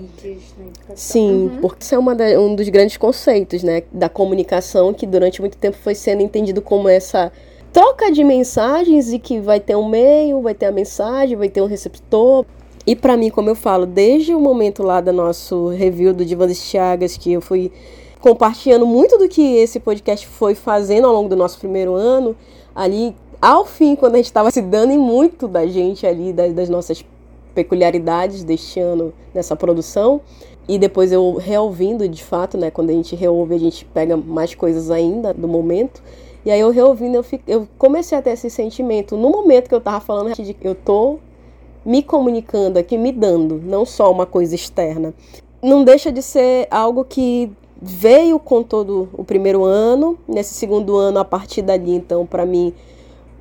Sim, 0.96 1.32
uhum. 1.32 1.58
porque 1.62 1.84
isso 1.84 1.96
é 1.96 1.98
uma 1.98 2.16
da, 2.16 2.26
um 2.40 2.56
dos 2.56 2.68
grandes 2.70 2.98
conceitos, 2.98 3.64
né? 3.64 3.84
Da 3.92 4.10
comunicação, 4.10 4.94
que 4.94 5.06
durante 5.06 5.42
muito 5.42 5.58
tempo 5.58 5.78
foi 5.78 5.96
sendo 5.96 6.22
entendido 6.22 6.62
como 6.62 6.90
essa 6.90 7.32
troca 7.72 8.12
de 8.12 8.24
mensagens 8.24 9.14
e 9.14 9.20
que 9.20 9.40
vai 9.40 9.60
ter 9.60 9.76
um 9.76 9.88
meio, 9.88 10.42
vai 10.42 10.54
ter 10.54 10.66
a 10.66 10.72
mensagem, 10.72 11.38
vai 11.38 11.50
ter 11.50 11.62
um 11.62 11.68
receptor. 11.68 12.46
E 12.86 12.96
para 12.96 13.16
mim, 13.16 13.30
como 13.30 13.50
eu 13.50 13.56
falo, 13.56 13.86
desde 13.86 14.34
o 14.34 14.40
momento 14.40 14.84
lá 14.84 15.00
do 15.00 15.14
nosso 15.14 15.70
review 15.70 16.14
do 16.14 16.26
Divan 16.26 16.54
Chagas, 16.54 17.16
que 17.16 17.32
eu 17.32 17.42
fui 17.42 17.72
compartilhando 18.20 18.86
muito 18.86 19.18
do 19.18 19.28
que 19.28 19.58
esse 19.58 19.80
podcast 19.80 20.28
foi 20.28 20.56
fazendo 20.56 21.08
ao 21.08 21.14
longo 21.14 21.30
do 21.30 21.36
nosso 21.36 21.60
primeiro 21.60 21.94
ano, 21.94 22.36
ali 22.76 23.16
ao 23.42 23.66
fim, 23.66 23.96
quando 23.96 24.14
a 24.14 24.18
gente 24.18 24.28
estava 24.28 24.52
se 24.52 24.62
dando 24.62 24.92
em 24.92 24.98
muito 24.98 25.48
da 25.48 25.66
gente 25.66 26.06
ali, 26.06 26.32
das, 26.32 26.54
das, 26.54 26.70
nossas 26.70 27.04
peculiaridades 27.53 28.43
deste 28.43 28.79
ano 28.79 29.13
nessa 29.34 29.55
produção, 29.55 30.22
e 30.67 30.77
depois 30.77 31.12
eu 31.12 31.36
reouvindo 31.36 32.08
de 32.08 32.24
fato, 32.24 32.58
né, 32.58 32.72
quando 32.72 32.89
a 32.89 32.93
gente 32.93 33.15
reouve, 33.15 33.55
a 33.55 33.60
gente 33.60 33.84
pega 33.86 34.15
mais 34.15 34.55
coisas 34.55 34.89
ainda 34.89 35.34
do 35.34 35.48
momento. 35.48 36.01
E 36.46 36.50
aí 36.50 36.60
eu 36.60 36.70
reouvindo, 36.72 37.15
eu, 37.15 37.24
fico, 37.24 37.43
eu 37.48 37.67
comecei 37.77 38.17
a 38.17 38.22
ter 38.22 38.31
esse 38.31 38.50
sentimento 38.50 39.15
no 39.15 39.29
momento 39.29 39.67
que 39.67 39.75
eu 39.75 39.81
tava 39.81 40.00
falando 40.00 40.34
de 40.34 40.53
que 40.53 40.67
eu 40.67 40.74
tô 40.74 41.20
me 41.86 42.01
comunicando 42.01 42.79
aqui, 42.79 42.98
me 42.98 43.12
dando, 43.12 43.62
não 43.63 43.86
só 43.86 44.12
uma 44.12 44.25
coisa 44.25 44.55
externa. 44.55 45.13
Não 45.62 45.84
deixa 45.84 46.12
de 46.12 46.22
ser 46.22 46.67
algo 46.72 47.03
que 47.03 47.51
veio 47.81 48.39
com 48.39 48.62
todo 48.62 49.10
o 49.13 49.24
primeiro 49.24 49.63
ano. 49.63 50.17
Nesse 50.27 50.53
segundo 50.53 50.96
ano, 50.96 51.20
a 51.20 51.25
partir 51.25 51.62
dali, 51.62 51.93
então, 51.93 52.25
para 52.25 52.46
mim, 52.46 52.74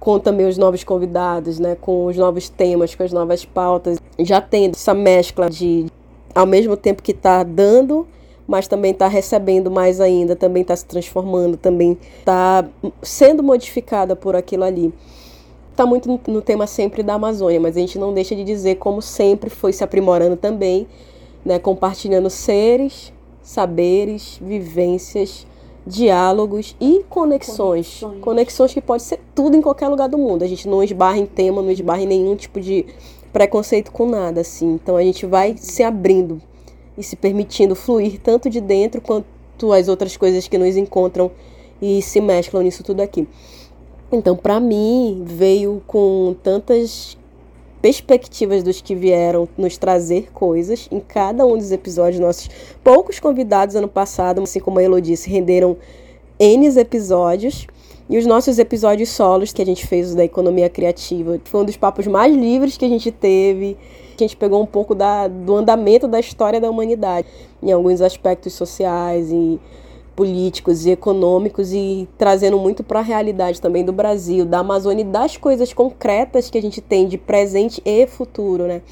com 0.00 0.18
também 0.18 0.46
os 0.46 0.56
novos 0.56 0.82
convidados, 0.82 1.58
né, 1.60 1.76
com 1.78 2.06
os 2.06 2.16
novos 2.16 2.48
temas, 2.48 2.94
com 2.94 3.02
as 3.02 3.12
novas 3.12 3.44
pautas, 3.44 3.98
já 4.18 4.40
tendo 4.40 4.74
essa 4.74 4.94
mescla 4.94 5.50
de, 5.50 5.86
ao 6.34 6.46
mesmo 6.46 6.74
tempo 6.74 7.02
que 7.02 7.12
está 7.12 7.42
dando, 7.42 8.08
mas 8.48 8.66
também 8.66 8.92
está 8.92 9.06
recebendo 9.06 9.70
mais 9.70 10.00
ainda, 10.00 10.34
também 10.34 10.62
está 10.62 10.74
se 10.74 10.86
transformando, 10.86 11.56
também 11.56 11.98
está 12.18 12.66
sendo 13.02 13.42
modificada 13.42 14.16
por 14.16 14.34
aquilo 14.34 14.64
ali. 14.64 14.92
Está 15.70 15.84
muito 15.84 16.18
no 16.26 16.42
tema 16.42 16.66
sempre 16.66 17.02
da 17.02 17.14
Amazônia, 17.14 17.60
mas 17.60 17.76
a 17.76 17.80
gente 17.80 17.98
não 17.98 18.12
deixa 18.12 18.34
de 18.34 18.42
dizer 18.42 18.76
como 18.76 19.02
sempre 19.02 19.50
foi 19.50 19.72
se 19.72 19.84
aprimorando 19.84 20.36
também, 20.36 20.88
né, 21.44 21.58
compartilhando 21.58 22.28
seres, 22.30 23.12
saberes, 23.42 24.38
vivências, 24.42 25.46
diálogos 25.86 26.76
e 26.80 27.04
conexões. 27.08 28.00
conexões. 28.00 28.20
Conexões 28.20 28.74
que 28.74 28.80
pode 28.80 29.02
ser 29.02 29.20
tudo 29.34 29.56
em 29.56 29.62
qualquer 29.62 29.88
lugar 29.88 30.08
do 30.08 30.18
mundo. 30.18 30.42
A 30.42 30.46
gente 30.46 30.68
não 30.68 30.82
esbarra 30.82 31.18
em 31.18 31.26
tema, 31.26 31.62
não 31.62 31.70
esbarra 31.70 32.02
em 32.02 32.06
nenhum 32.06 32.36
tipo 32.36 32.60
de 32.60 32.86
preconceito 33.32 33.90
com 33.92 34.06
nada, 34.06 34.40
assim. 34.40 34.72
Então 34.74 34.96
a 34.96 35.02
gente 35.02 35.26
vai 35.26 35.56
se 35.56 35.82
abrindo 35.82 36.40
e 36.96 37.02
se 37.02 37.16
permitindo 37.16 37.74
fluir 37.74 38.20
tanto 38.20 38.50
de 38.50 38.60
dentro 38.60 39.00
quanto 39.00 39.72
as 39.72 39.88
outras 39.88 40.16
coisas 40.16 40.46
que 40.46 40.58
nos 40.58 40.76
encontram 40.76 41.30
e 41.80 42.02
se 42.02 42.20
mesclam 42.20 42.62
nisso 42.62 42.82
tudo 42.82 43.00
aqui. 43.00 43.26
Então, 44.12 44.36
para 44.36 44.58
mim, 44.58 45.22
veio 45.24 45.82
com 45.86 46.34
tantas 46.42 47.16
perspectivas 47.80 48.62
dos 48.62 48.80
que 48.80 48.94
vieram 48.94 49.48
nos 49.56 49.76
trazer 49.76 50.30
coisas 50.32 50.88
em 50.90 51.00
cada 51.00 51.46
um 51.46 51.56
dos 51.56 51.72
episódios. 51.72 52.20
Nossos 52.20 52.48
poucos 52.84 53.18
convidados 53.18 53.76
ano 53.76 53.88
passado, 53.88 54.42
assim 54.42 54.60
como 54.60 54.78
a 54.78 54.82
Elo 54.82 55.00
disse, 55.00 55.30
renderam 55.30 55.76
N 56.38 56.66
episódios. 56.78 57.66
E 58.08 58.18
os 58.18 58.26
nossos 58.26 58.58
episódios 58.58 59.08
solos 59.10 59.52
que 59.52 59.62
a 59.62 59.64
gente 59.64 59.86
fez 59.86 60.14
da 60.16 60.24
economia 60.24 60.68
criativa 60.68 61.40
foi 61.44 61.60
um 61.60 61.64
dos 61.64 61.76
papos 61.76 62.08
mais 62.08 62.34
livres 62.34 62.76
que 62.76 62.84
a 62.84 62.88
gente 62.88 63.12
teve. 63.12 63.76
A 64.16 64.18
gente 64.18 64.36
pegou 64.36 64.60
um 64.60 64.66
pouco 64.66 64.94
da, 64.94 65.28
do 65.28 65.54
andamento 65.56 66.08
da 66.08 66.18
história 66.18 66.60
da 66.60 66.68
humanidade 66.68 67.28
em 67.62 67.70
alguns 67.70 68.00
aspectos 68.00 68.52
sociais 68.52 69.30
e 69.30 69.60
políticos 70.20 70.84
e 70.84 70.90
econômicos 70.90 71.72
e 71.72 72.06
trazendo 72.18 72.58
muito 72.58 72.84
para 72.84 72.98
a 72.98 73.02
realidade 73.02 73.58
também 73.58 73.82
do 73.82 73.90
Brasil, 73.90 74.44
da 74.44 74.58
Amazônia 74.58 75.00
e 75.00 75.06
das 75.06 75.38
coisas 75.38 75.72
concretas 75.72 76.50
que 76.50 76.58
a 76.58 76.60
gente 76.60 76.78
tem 76.82 77.08
de 77.08 77.16
presente 77.16 77.80
e 77.86 78.06
futuro, 78.06 78.66
né? 78.66 78.82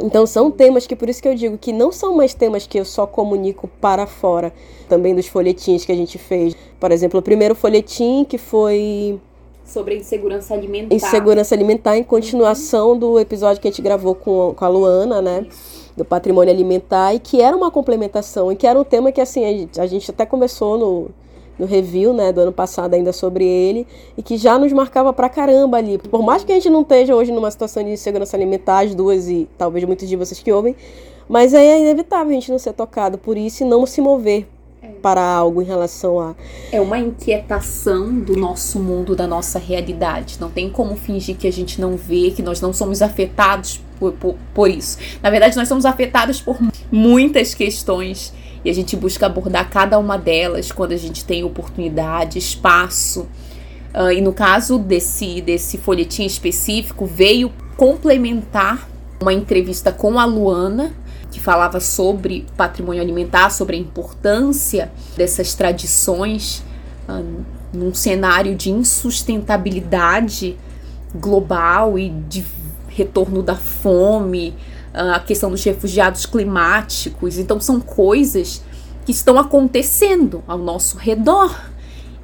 Então 0.00 0.24
são 0.24 0.48
temas 0.48 0.86
que 0.86 0.94
por 0.94 1.08
isso 1.08 1.20
que 1.20 1.26
eu 1.26 1.34
digo 1.34 1.58
que 1.58 1.72
não 1.72 1.90
são 1.90 2.14
mais 2.14 2.32
temas 2.32 2.64
que 2.64 2.78
eu 2.78 2.84
só 2.84 3.08
comunico 3.08 3.68
para 3.80 4.06
fora, 4.06 4.52
também 4.88 5.16
dos 5.16 5.26
folhetins 5.26 5.84
que 5.84 5.90
a 5.90 5.96
gente 5.96 6.16
fez. 6.16 6.54
Por 6.78 6.92
exemplo, 6.92 7.18
o 7.18 7.22
primeiro 7.24 7.56
folhetim 7.56 8.24
que 8.24 8.38
foi 8.38 9.18
sobre 9.64 9.96
insegurança 9.96 10.54
alimentar. 10.54 10.94
Insegurança 10.94 11.56
alimentar 11.56 11.98
em 11.98 12.04
continuação 12.04 12.90
uhum. 12.90 12.98
do 13.00 13.18
episódio 13.18 13.60
que 13.60 13.66
a 13.66 13.70
gente 13.72 13.82
gravou 13.82 14.14
com, 14.14 14.54
com 14.54 14.64
a 14.64 14.68
Luana, 14.68 15.20
né? 15.20 15.44
Isso 15.50 15.75
do 15.96 16.04
patrimônio 16.04 16.52
alimentar 16.52 17.14
e 17.14 17.18
que 17.18 17.40
era 17.40 17.56
uma 17.56 17.70
complementação 17.70 18.52
e 18.52 18.56
que 18.56 18.66
era 18.66 18.78
um 18.78 18.84
tema 18.84 19.10
que 19.10 19.20
assim 19.20 19.68
a 19.78 19.86
gente 19.86 20.10
até 20.10 20.26
começou 20.26 20.76
no, 20.76 21.10
no 21.58 21.66
review 21.66 22.12
né, 22.12 22.32
do 22.32 22.40
ano 22.40 22.52
passado 22.52 22.94
ainda 22.94 23.12
sobre 23.12 23.44
ele 23.44 23.86
e 24.16 24.22
que 24.22 24.36
já 24.36 24.58
nos 24.58 24.72
marcava 24.72 25.12
pra 25.12 25.28
caramba 25.28 25.78
ali. 25.78 25.98
Por 25.98 26.22
mais 26.22 26.44
que 26.44 26.52
a 26.52 26.54
gente 26.54 26.68
não 26.68 26.82
esteja 26.82 27.14
hoje 27.14 27.32
numa 27.32 27.50
situação 27.50 27.82
de 27.82 27.96
segurança 27.96 28.36
alimentar, 28.36 28.80
as 28.80 28.94
duas 28.94 29.28
e 29.28 29.48
talvez 29.56 29.84
muitos 29.84 30.08
de 30.08 30.16
vocês 30.16 30.40
que 30.40 30.52
ouvem, 30.52 30.76
mas 31.28 31.54
é 31.54 31.80
inevitável 31.80 32.30
a 32.30 32.34
gente 32.34 32.50
não 32.50 32.58
ser 32.58 32.72
tocado 32.72 33.18
por 33.18 33.36
isso 33.36 33.64
e 33.64 33.66
não 33.66 33.86
se 33.86 34.00
mover 34.00 34.46
para 35.02 35.22
algo 35.22 35.60
em 35.62 35.64
relação 35.64 36.20
a. 36.20 36.34
É 36.70 36.80
uma 36.80 36.98
inquietação 36.98 38.12
do 38.18 38.36
nosso 38.36 38.78
mundo, 38.78 39.16
da 39.16 39.26
nossa 39.26 39.58
realidade. 39.58 40.36
Não 40.40 40.50
tem 40.50 40.70
como 40.70 40.94
fingir 40.96 41.36
que 41.36 41.46
a 41.46 41.52
gente 41.52 41.80
não 41.80 41.96
vê, 41.96 42.30
que 42.30 42.42
nós 42.42 42.60
não 42.60 42.72
somos 42.72 43.02
afetados 43.02 43.80
por, 43.98 44.12
por, 44.12 44.36
por 44.54 44.70
isso. 44.70 44.98
Na 45.22 45.30
verdade, 45.30 45.56
nós 45.56 45.68
somos 45.68 45.84
afetados 45.84 46.40
por 46.40 46.58
muitas 46.90 47.54
questões 47.54 48.32
e 48.64 48.70
a 48.70 48.74
gente 48.74 48.96
busca 48.96 49.26
abordar 49.26 49.70
cada 49.70 49.98
uma 49.98 50.18
delas 50.18 50.72
quando 50.72 50.92
a 50.92 50.96
gente 50.96 51.24
tem 51.24 51.44
oportunidade, 51.44 52.38
espaço. 52.38 53.28
Uh, 53.94 54.10
e 54.12 54.20
no 54.20 54.32
caso 54.32 54.78
desse, 54.78 55.40
desse 55.40 55.78
folhetim 55.78 56.24
específico, 56.24 57.06
veio 57.06 57.52
complementar 57.76 58.88
uma 59.20 59.32
entrevista 59.32 59.92
com 59.92 60.18
a 60.18 60.24
Luana, 60.24 60.92
que 61.30 61.40
falava 61.40 61.80
sobre 61.80 62.44
patrimônio 62.56 63.00
alimentar, 63.00 63.50
sobre 63.50 63.76
a 63.76 63.78
importância 63.78 64.90
dessas 65.16 65.54
tradições 65.54 66.64
uh, 67.08 67.44
num 67.72 67.94
cenário 67.94 68.54
de 68.54 68.70
insustentabilidade 68.70 70.56
global 71.14 71.98
e 71.98 72.10
de 72.10 72.44
retorno 72.96 73.42
da 73.42 73.54
fome, 73.54 74.54
uh, 74.94 75.14
a 75.14 75.20
questão 75.20 75.50
dos 75.50 75.62
refugiados 75.62 76.24
climáticos. 76.24 77.38
Então, 77.38 77.60
são 77.60 77.78
coisas 77.78 78.62
que 79.04 79.12
estão 79.12 79.38
acontecendo 79.38 80.42
ao 80.48 80.58
nosso 80.58 80.96
redor 80.96 81.54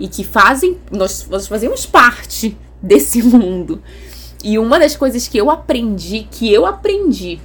e 0.00 0.08
que 0.08 0.24
fazem. 0.24 0.78
Nós, 0.90 1.26
nós 1.28 1.46
fazemos 1.46 1.84
parte 1.84 2.56
desse 2.82 3.22
mundo. 3.22 3.82
E 4.42 4.58
uma 4.58 4.78
das 4.78 4.96
coisas 4.96 5.28
que 5.28 5.38
eu 5.38 5.50
aprendi, 5.50 6.26
que 6.30 6.52
eu 6.52 6.66
aprendi 6.66 7.38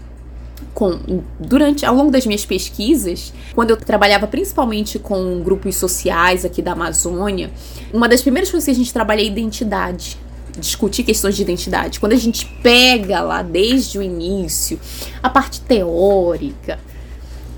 com, 0.74 1.22
durante 1.40 1.86
ao 1.86 1.94
longo 1.94 2.10
das 2.10 2.26
minhas 2.26 2.46
pesquisas, 2.46 3.34
quando 3.54 3.72
eu 3.72 3.78
trabalhava 3.78 4.26
principalmente 4.26 4.98
com 4.98 5.42
grupos 5.42 5.76
sociais 5.76 6.46
aqui 6.46 6.62
da 6.62 6.72
Amazônia, 6.72 7.52
uma 7.94 8.08
das 8.08 8.22
primeiras 8.22 8.50
coisas 8.50 8.66
que 8.66 8.72
a 8.72 8.76
gente 8.76 8.94
trabalha 8.94 9.22
é 9.22 9.26
identidade. 9.26 10.18
Discutir 10.58 11.04
questões 11.04 11.36
de 11.36 11.42
identidade. 11.42 12.00
Quando 12.00 12.14
a 12.14 12.18
gente 12.18 12.46
pega 12.64 13.22
lá 13.22 13.42
desde 13.42 13.98
o 13.98 14.02
início 14.02 14.80
a 15.22 15.30
parte 15.30 15.62
teórica, 15.62 16.80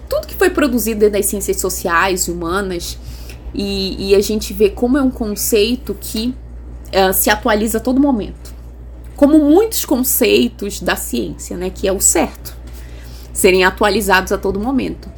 tudo 0.09 0.27
que 0.27 0.35
foi 0.35 0.49
produzido 0.49 1.01
dentro 1.01 1.13
das 1.13 1.25
ciências 1.25 1.59
sociais 1.59 2.23
e 2.27 2.31
humanas, 2.31 2.97
e, 3.53 4.09
e 4.09 4.15
a 4.15 4.21
gente 4.21 4.53
vê 4.53 4.69
como 4.69 4.97
é 4.97 5.01
um 5.01 5.09
conceito 5.09 5.95
que 5.99 6.35
uh, 6.87 7.13
se 7.13 7.29
atualiza 7.29 7.77
a 7.77 7.81
todo 7.81 7.99
momento. 7.99 8.53
Como 9.15 9.37
muitos 9.39 9.85
conceitos 9.85 10.79
da 10.79 10.95
ciência, 10.95 11.57
né, 11.57 11.69
que 11.69 11.87
é 11.87 11.91
o 11.91 11.99
certo, 11.99 12.55
serem 13.33 13.63
atualizados 13.63 14.31
a 14.31 14.37
todo 14.37 14.59
momento. 14.59 15.09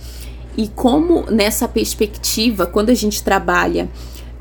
E 0.58 0.68
como 0.68 1.30
nessa 1.30 1.68
perspectiva, 1.68 2.66
quando 2.66 2.90
a 2.90 2.94
gente 2.94 3.24
trabalha 3.24 3.90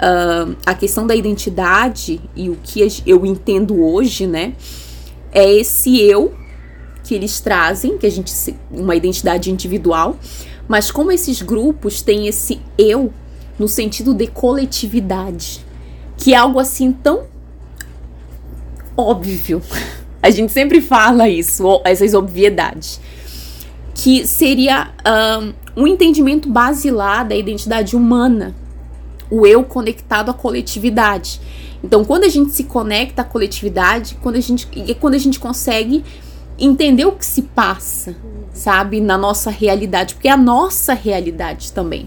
uh, 0.00 0.56
a 0.64 0.74
questão 0.74 1.06
da 1.06 1.14
identidade 1.14 2.20
e 2.34 2.48
o 2.48 2.56
que 2.62 2.80
eu 3.06 3.24
entendo 3.26 3.82
hoje, 3.82 4.26
né, 4.26 4.54
é 5.32 5.52
esse 5.52 6.00
eu 6.00 6.34
que 7.04 7.14
eles 7.14 7.40
trazem, 7.40 7.98
que 7.98 8.06
a 8.06 8.10
gente 8.10 8.32
uma 8.70 8.94
identidade 8.94 9.50
individual, 9.50 10.16
mas 10.68 10.90
como 10.90 11.10
esses 11.10 11.42
grupos 11.42 12.02
têm 12.02 12.26
esse 12.26 12.60
eu 12.78 13.12
no 13.58 13.68
sentido 13.68 14.14
de 14.14 14.26
coletividade, 14.26 15.64
que 16.16 16.32
é 16.32 16.36
algo 16.36 16.58
assim 16.58 16.92
tão 16.92 17.24
óbvio. 18.96 19.62
A 20.22 20.28
gente 20.28 20.52
sempre 20.52 20.82
fala 20.82 21.30
isso, 21.30 21.80
essas 21.82 22.12
obviedades. 22.12 23.00
Que 23.94 24.26
seria 24.26 24.90
um, 25.76 25.82
um 25.82 25.86
entendimento 25.86 26.46
basilar 26.46 27.26
da 27.26 27.34
identidade 27.34 27.96
humana, 27.96 28.54
o 29.30 29.46
eu 29.46 29.62
conectado 29.64 30.30
à 30.30 30.34
coletividade. 30.34 31.40
Então, 31.82 32.04
quando 32.04 32.24
a 32.24 32.28
gente 32.28 32.52
se 32.52 32.64
conecta 32.64 33.22
à 33.22 33.24
coletividade, 33.24 34.18
quando 34.20 34.36
a 34.36 34.40
gente, 34.40 34.68
é 34.88 34.94
quando 34.94 35.14
a 35.14 35.18
gente 35.18 35.38
consegue 35.38 36.04
entender 36.58 37.06
o 37.06 37.12
que 37.12 37.24
se 37.24 37.42
passa, 37.42 38.14
sabe, 38.52 39.00
na 39.00 39.16
nossa 39.16 39.50
realidade, 39.50 40.14
porque 40.14 40.28
é 40.28 40.32
a 40.32 40.36
nossa 40.36 40.92
realidade 40.92 41.72
também. 41.72 42.06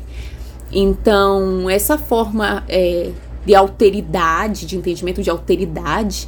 Então, 0.72 1.70
essa 1.70 1.98
forma 1.98 2.64
é, 2.68 3.12
de 3.46 3.56
alteridade, 3.56 4.66
de 4.66 4.78
entendimento 4.78 5.24
de 5.24 5.30
alteridade, 5.30 6.28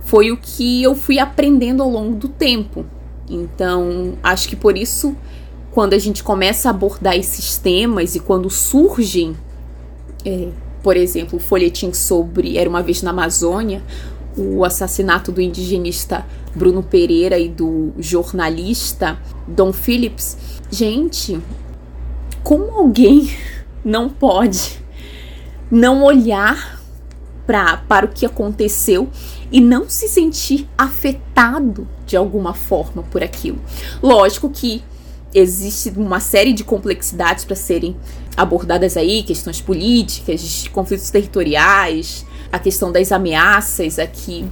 foi 0.00 0.30
o 0.30 0.38
que 0.38 0.82
eu 0.82 0.94
fui 0.94 1.18
aprendendo 1.18 1.82
ao 1.82 1.90
longo 1.90 2.16
do 2.16 2.28
tempo. 2.28 2.86
Então, 3.28 4.16
acho 4.22 4.48
que 4.48 4.56
por 4.56 4.76
isso, 4.76 5.14
quando 5.70 5.92
a 5.92 5.98
gente 5.98 6.24
começa 6.24 6.68
a 6.68 6.70
abordar 6.70 7.14
esses 7.14 7.58
temas 7.58 8.14
e 8.14 8.20
quando 8.20 8.48
surgem, 8.48 9.36
é, 10.24 10.48
por 10.82 10.96
exemplo, 10.96 11.38
o 11.38 11.40
folhetim 11.40 11.92
sobre 11.92 12.56
Era 12.56 12.68
uma 12.68 12.82
Vez 12.82 13.02
na 13.02 13.10
Amazônia, 13.10 13.82
o 14.36 14.64
assassinato 14.64 15.32
do 15.32 15.40
indigenista 15.40 16.24
Bruno 16.54 16.82
Pereira 16.82 17.38
e 17.38 17.48
do 17.48 17.92
jornalista 17.98 19.18
Don 19.46 19.72
Phillips. 19.72 20.36
Gente, 20.70 21.40
como 22.42 22.70
alguém 22.72 23.30
não 23.84 24.08
pode 24.08 24.78
não 25.70 26.02
olhar 26.02 26.80
pra, 27.46 27.76
para 27.76 28.06
o 28.06 28.08
que 28.08 28.24
aconteceu 28.24 29.08
e 29.50 29.60
não 29.60 29.88
se 29.88 30.08
sentir 30.08 30.68
afetado 30.76 31.88
de 32.06 32.16
alguma 32.16 32.54
forma 32.54 33.02
por 33.02 33.22
aquilo? 33.22 33.58
Lógico 34.02 34.48
que 34.50 34.82
existe 35.38 35.92
uma 35.96 36.20
série 36.20 36.52
de 36.52 36.64
complexidades 36.64 37.44
para 37.44 37.56
serem 37.56 37.96
abordadas 38.36 38.96
aí, 38.96 39.22
questões 39.22 39.60
políticas, 39.60 40.68
conflitos 40.68 41.10
territoriais, 41.10 42.24
a 42.52 42.58
questão 42.58 42.92
das 42.92 43.12
ameaças 43.12 43.98
aqui 43.98 44.48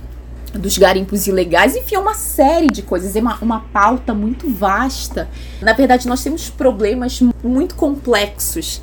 dos 0.53 0.79
garimpos 0.79 1.27
ilegais, 1.27 1.77
enfim, 1.77 1.97
é 1.97 1.99
uma 1.99 2.15
série 2.15 2.69
de 2.69 2.83
coisas, 2.83 3.15
é 3.15 3.21
uma, 3.21 3.37
uma 3.43 3.61
pauta 3.61 4.15
muito 4.15 4.49
vasta. 4.49 5.29
Na 5.61 5.73
verdade, 5.73 6.09
nós 6.09 6.23
temos 6.23 6.49
problemas 6.49 7.21
muito 7.43 7.75
complexos, 7.75 8.81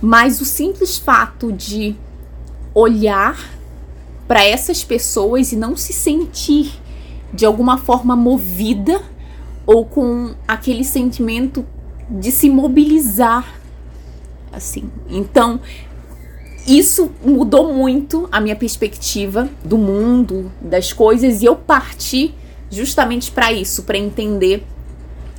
mas 0.00 0.40
o 0.40 0.44
simples 0.44 0.98
fato 0.98 1.52
de 1.52 1.96
olhar 2.74 3.38
para 4.28 4.44
essas 4.44 4.84
pessoas 4.84 5.52
e 5.52 5.56
não 5.56 5.76
se 5.76 5.92
sentir 5.92 6.72
de 7.32 7.46
alguma 7.46 7.78
forma 7.78 8.14
movida 8.14 9.00
ou 9.66 9.84
com 9.84 10.34
aquele 10.46 10.84
sentimento 10.84 11.66
de 12.08 12.30
se 12.30 12.48
mobilizar 12.48 13.60
assim. 14.52 14.90
Então, 15.08 15.60
isso 16.66 17.10
mudou 17.24 17.72
muito 17.72 18.28
a 18.32 18.40
minha 18.40 18.56
perspectiva 18.56 19.48
do 19.64 19.76
mundo, 19.76 20.50
das 20.60 20.92
coisas, 20.92 21.42
e 21.42 21.44
eu 21.44 21.54
parti 21.54 22.34
justamente 22.70 23.30
para 23.30 23.52
isso, 23.52 23.82
para 23.82 23.98
entender 23.98 24.64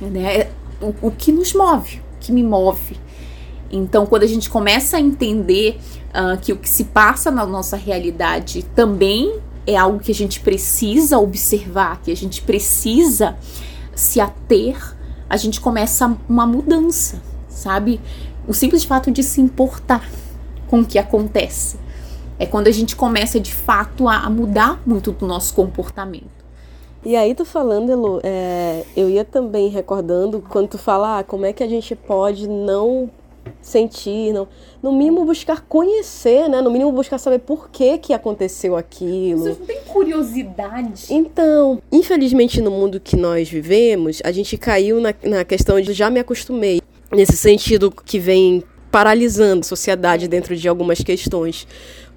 né, 0.00 0.48
o, 0.80 0.94
o, 1.08 1.10
que 1.10 1.32
nos 1.32 1.52
move, 1.52 2.00
o 2.16 2.18
que 2.20 2.32
me 2.32 2.42
move. 2.42 2.96
Então, 3.70 4.06
quando 4.06 4.22
a 4.22 4.26
gente 4.26 4.48
começa 4.48 4.96
a 4.96 5.00
entender 5.00 5.78
uh, 6.08 6.38
que 6.40 6.52
o 6.52 6.56
que 6.56 6.68
se 6.68 6.84
passa 6.84 7.30
na 7.30 7.44
nossa 7.44 7.76
realidade 7.76 8.62
também 8.74 9.40
é 9.66 9.76
algo 9.76 9.98
que 9.98 10.10
a 10.10 10.14
gente 10.14 10.40
precisa 10.40 11.18
observar, 11.18 12.00
que 12.02 12.10
a 12.10 12.16
gente 12.16 12.40
precisa 12.40 13.36
se 13.98 14.20
ater, 14.20 14.96
a 15.28 15.36
gente 15.36 15.60
começa 15.60 16.16
uma 16.28 16.46
mudança, 16.46 17.20
sabe? 17.48 18.00
O 18.46 18.54
simples 18.54 18.84
fato 18.84 19.10
de 19.10 19.22
se 19.22 19.40
importar 19.40 20.08
com 20.68 20.80
o 20.80 20.86
que 20.86 20.98
acontece. 20.98 21.76
É 22.38 22.46
quando 22.46 22.68
a 22.68 22.70
gente 22.70 22.94
começa 22.94 23.40
de 23.40 23.52
fato 23.52 24.08
a, 24.08 24.30
mudar 24.30 24.80
muito 24.86 25.10
do 25.10 25.26
nosso 25.26 25.52
comportamento. 25.52 26.38
E 27.04 27.16
aí, 27.16 27.34
tu 27.34 27.44
falando, 27.44 27.90
Elu, 27.90 28.20
é, 28.22 28.84
eu 28.96 29.10
ia 29.10 29.24
também 29.24 29.68
recordando 29.68 30.40
quando 30.48 30.68
tu 30.68 30.78
fala 30.78 31.18
ah, 31.18 31.24
como 31.24 31.44
é 31.44 31.52
que 31.52 31.64
a 31.64 31.68
gente 31.68 31.96
pode 31.96 32.48
não 32.48 33.10
sentir, 33.60 34.32
não, 34.32 34.48
no 34.82 34.92
mínimo 34.92 35.24
buscar 35.24 35.62
conhecer, 35.62 36.48
né? 36.48 36.60
No 36.60 36.70
mínimo 36.70 36.92
buscar 36.92 37.18
saber 37.18 37.40
por 37.40 37.70
que 37.70 37.98
que 37.98 38.12
aconteceu 38.12 38.76
aquilo. 38.76 39.40
Você 39.40 39.48
não 39.50 39.66
tem 39.66 39.80
curiosidade. 39.86 41.06
Então, 41.10 41.82
infelizmente 41.90 42.60
no 42.60 42.70
mundo 42.70 43.00
que 43.00 43.16
nós 43.16 43.48
vivemos, 43.48 44.20
a 44.24 44.32
gente 44.32 44.56
caiu 44.56 45.00
na, 45.00 45.14
na 45.24 45.44
questão 45.44 45.80
de 45.80 45.92
já 45.92 46.10
me 46.10 46.20
acostumei. 46.20 46.80
Nesse 47.10 47.36
sentido 47.36 47.90
que 47.90 48.18
vem 48.18 48.62
paralisando 48.90 49.60
a 49.60 49.68
sociedade 49.68 50.28
dentro 50.28 50.56
de 50.56 50.68
algumas 50.68 50.98
questões. 51.00 51.66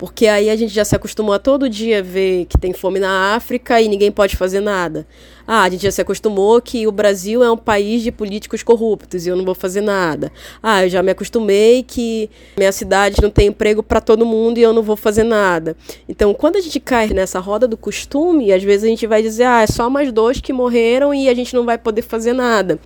Porque 0.02 0.26
aí 0.26 0.50
a 0.50 0.56
gente 0.56 0.74
já 0.74 0.84
se 0.84 0.96
acostumou 0.96 1.32
a 1.32 1.38
todo 1.38 1.70
dia 1.70 2.02
ver 2.02 2.46
que 2.46 2.58
tem 2.58 2.74
fome 2.74 2.98
na 3.00 3.36
África 3.36 3.80
e 3.80 3.88
ninguém 3.88 4.12
pode 4.12 4.36
fazer 4.36 4.60
nada. 4.60 5.06
Ah, 5.46 5.62
a 5.62 5.70
gente 5.70 5.84
já 5.84 5.92
se 5.92 6.02
acostumou 6.02 6.60
que 6.60 6.88
o 6.88 6.92
Brasil 6.92 7.44
é 7.44 7.52
um 7.52 7.56
país 7.56 8.02
de 8.02 8.12
políticos 8.12 8.64
corruptos 8.64 9.28
e 9.28 9.30
eu 9.30 9.36
não 9.36 9.46
vou 9.46 9.54
fazer 9.54 9.82
nada. 9.82 10.32
Ah, 10.64 10.84
eu 10.84 10.90
já 10.90 11.04
me 11.04 11.12
acostumei 11.12 11.84
que 11.84 12.32
minha 12.58 12.72
cidade 12.72 13.22
não 13.22 13.30
tem 13.30 13.50
emprego 13.50 13.84
para 13.84 14.02
todo 14.02 14.26
mundo 14.26 14.58
e 14.58 14.64
eu 14.64 14.74
não 14.74 14.82
vou 14.82 14.96
fazer 14.96 15.22
nada. 15.22 15.78
Então, 16.10 16.34
quando 16.34 16.56
a 16.56 16.62
gente 16.62 16.80
cai 16.80 17.10
nessa 17.10 17.40
roda 17.40 17.68
do 17.68 17.78
costume, 17.78 18.52
às 18.52 18.64
vezes 18.64 18.86
a 18.86 18.88
gente 18.88 19.06
vai 19.06 19.22
dizer: 19.22 19.44
ah, 19.44 19.62
é 19.62 19.68
só 19.68 19.88
mais 19.88 20.12
dois 20.12 20.42
que 20.42 20.52
morreram 20.52 21.14
e 21.14 21.30
a 21.30 21.36
gente 21.36 21.54
não 21.54 21.64
vai 21.64 21.78
poder 21.78 22.02
fazer 22.02 22.34
nada. 22.34 22.80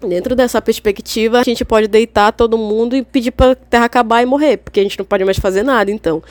Dentro 0.00 0.36
dessa 0.36 0.60
perspectiva, 0.60 1.40
a 1.40 1.42
gente 1.42 1.64
pode 1.64 1.88
deitar 1.88 2.30
todo 2.32 2.58
mundo 2.58 2.94
e 2.94 3.02
pedir 3.02 3.30
para 3.30 3.52
a 3.52 3.54
Terra 3.54 3.86
acabar 3.86 4.22
e 4.22 4.26
morrer, 4.26 4.58
porque 4.58 4.80
a 4.80 4.82
gente 4.82 4.98
não 4.98 5.06
pode 5.06 5.24
mais 5.24 5.38
fazer 5.38 5.62
nada, 5.62 5.90
então. 5.90 6.22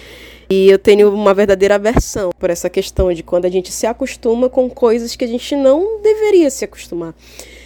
E 0.48 0.70
eu 0.70 0.78
tenho 0.78 1.12
uma 1.12 1.34
verdadeira 1.34 1.76
aversão 1.76 2.30
por 2.38 2.52
essa 2.52 2.70
questão 2.70 3.12
de 3.12 3.24
quando 3.24 3.46
a 3.46 3.50
gente 3.50 3.72
se 3.72 3.88
acostuma 3.88 4.48
com 4.50 4.70
coisas 4.70 5.16
que 5.16 5.26
a 5.26 5.28
gente 5.28 5.56
não 5.56 6.00
deveria 6.02 6.50
se 6.52 6.64
acostumar. 6.64 7.16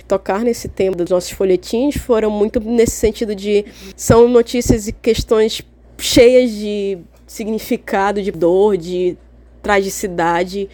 Tocar 0.07 0.43
nesse 0.43 0.69
tema 0.69 0.95
dos 0.95 1.09
nossos 1.09 1.31
folhetins 1.31 1.97
foram 1.97 2.31
muito 2.31 2.59
nesse 2.62 2.95
sentido 2.95 3.35
de 3.35 3.65
são 3.95 4.27
notícias 4.29 4.88
e 4.88 4.93
questões 4.93 5.62
cheias 5.97 6.51
de 6.51 6.97
significado, 7.27 8.21
de 8.21 8.31
dor, 8.31 8.77
de 8.77 9.17
tragicidade 9.62 10.69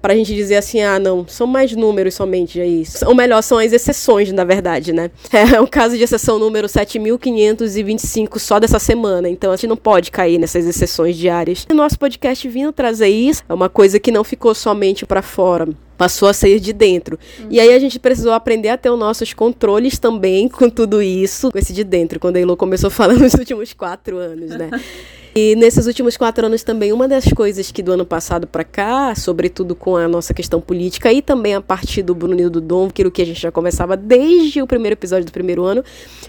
para 0.00 0.12
a 0.12 0.16
gente 0.16 0.34
dizer 0.34 0.56
assim, 0.56 0.80
ah, 0.80 0.98
não, 0.98 1.26
são 1.26 1.46
mais 1.46 1.74
números 1.74 2.14
somente 2.14 2.60
aí. 2.60 2.84
Ou 3.06 3.14
melhor, 3.14 3.42
são 3.42 3.58
as 3.58 3.72
exceções, 3.72 4.32
na 4.32 4.44
verdade, 4.44 4.92
né? 4.92 5.10
É 5.58 5.60
um 5.60 5.66
caso 5.66 5.96
de 5.96 6.02
exceção 6.02 6.38
número 6.38 6.68
7.525 6.68 8.38
só 8.38 8.58
dessa 8.58 8.78
semana, 8.78 9.28
então 9.28 9.50
a 9.50 9.56
gente 9.56 9.66
não 9.66 9.76
pode 9.76 10.10
cair 10.10 10.38
nessas 10.38 10.66
exceções 10.66 11.16
diárias. 11.16 11.66
O 11.70 11.74
nosso 11.74 11.98
podcast 11.98 12.46
vindo 12.48 12.72
trazer 12.72 13.08
isso 13.08 13.42
é 13.48 13.54
uma 13.54 13.68
coisa 13.68 13.98
que 13.98 14.10
não 14.10 14.22
ficou 14.24 14.54
somente 14.54 15.06
para 15.06 15.22
fora, 15.22 15.68
passou 15.96 16.28
a 16.28 16.32
sair 16.32 16.60
de 16.60 16.72
dentro. 16.72 17.18
Uhum. 17.40 17.46
E 17.50 17.60
aí 17.60 17.74
a 17.74 17.78
gente 17.78 17.98
precisou 17.98 18.32
aprender 18.32 18.68
a 18.68 18.76
ter 18.76 18.90
os 18.90 18.98
nossos 18.98 19.32
controles 19.32 19.98
também 19.98 20.48
com 20.48 20.70
tudo 20.70 21.02
isso, 21.02 21.50
com 21.50 21.58
esse 21.58 21.72
de 21.72 21.84
dentro, 21.84 22.20
quando 22.20 22.36
a 22.36 22.40
Elo 22.40 22.56
começou 22.56 22.90
falando 22.90 23.20
nos 23.22 23.34
últimos 23.34 23.72
quatro 23.72 24.16
anos, 24.16 24.50
né? 24.50 24.70
E 25.40 25.54
nesses 25.54 25.86
últimos 25.86 26.16
quatro 26.16 26.46
anos 26.46 26.64
também, 26.64 26.92
uma 26.92 27.06
das 27.06 27.26
coisas 27.26 27.70
que 27.70 27.80
do 27.80 27.92
ano 27.92 28.04
passado 28.04 28.44
para 28.44 28.64
cá, 28.64 29.14
sobretudo 29.14 29.76
com 29.76 29.96
a 29.96 30.08
nossa 30.08 30.34
questão 30.34 30.60
política 30.60 31.12
e 31.12 31.22
também 31.22 31.54
a 31.54 31.60
partir 31.60 32.02
do 32.02 32.12
Bruno 32.12 32.40
e 32.40 32.48
do 32.48 32.60
Dom, 32.60 32.88
aquilo 32.88 33.08
que 33.08 33.22
a 33.22 33.24
gente 33.24 33.40
já 33.40 33.52
começava 33.52 33.96
desde 33.96 34.60
o 34.60 34.66
primeiro 34.66 34.94
episódio 34.94 35.26
do 35.26 35.30
primeiro 35.30 35.62
ano, 35.62 35.84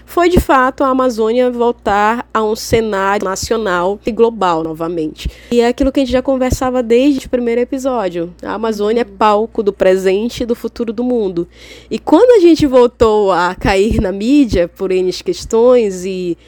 foi 0.06 0.28
de 0.28 0.38
fato 0.38 0.84
a 0.84 0.86
Amazônia 0.86 1.50
voltar 1.50 2.24
a 2.32 2.44
um 2.44 2.54
cenário 2.54 3.24
nacional 3.24 3.98
e 4.06 4.12
global 4.12 4.62
novamente. 4.62 5.28
E 5.50 5.60
é 5.60 5.66
aquilo 5.66 5.90
que 5.90 5.98
a 5.98 6.04
gente 6.04 6.12
já 6.12 6.22
conversava 6.22 6.80
desde 6.80 7.26
o 7.26 7.30
primeiro 7.30 7.60
episódio. 7.60 8.32
A 8.44 8.54
Amazônia 8.54 9.00
é 9.00 9.04
palco 9.04 9.60
do 9.60 9.72
presente 9.72 10.44
e 10.44 10.46
do 10.46 10.54
futuro 10.54 10.92
do 10.92 11.02
mundo. 11.02 11.48
E 11.90 11.98
quando 11.98 12.30
a 12.30 12.38
gente 12.38 12.64
voltou 12.64 13.32
a 13.32 13.56
cair 13.56 14.00
na 14.00 14.12
mídia 14.12 14.68
por 14.68 14.92
N 14.92 15.12
questões 15.12 16.04
e 16.04 16.38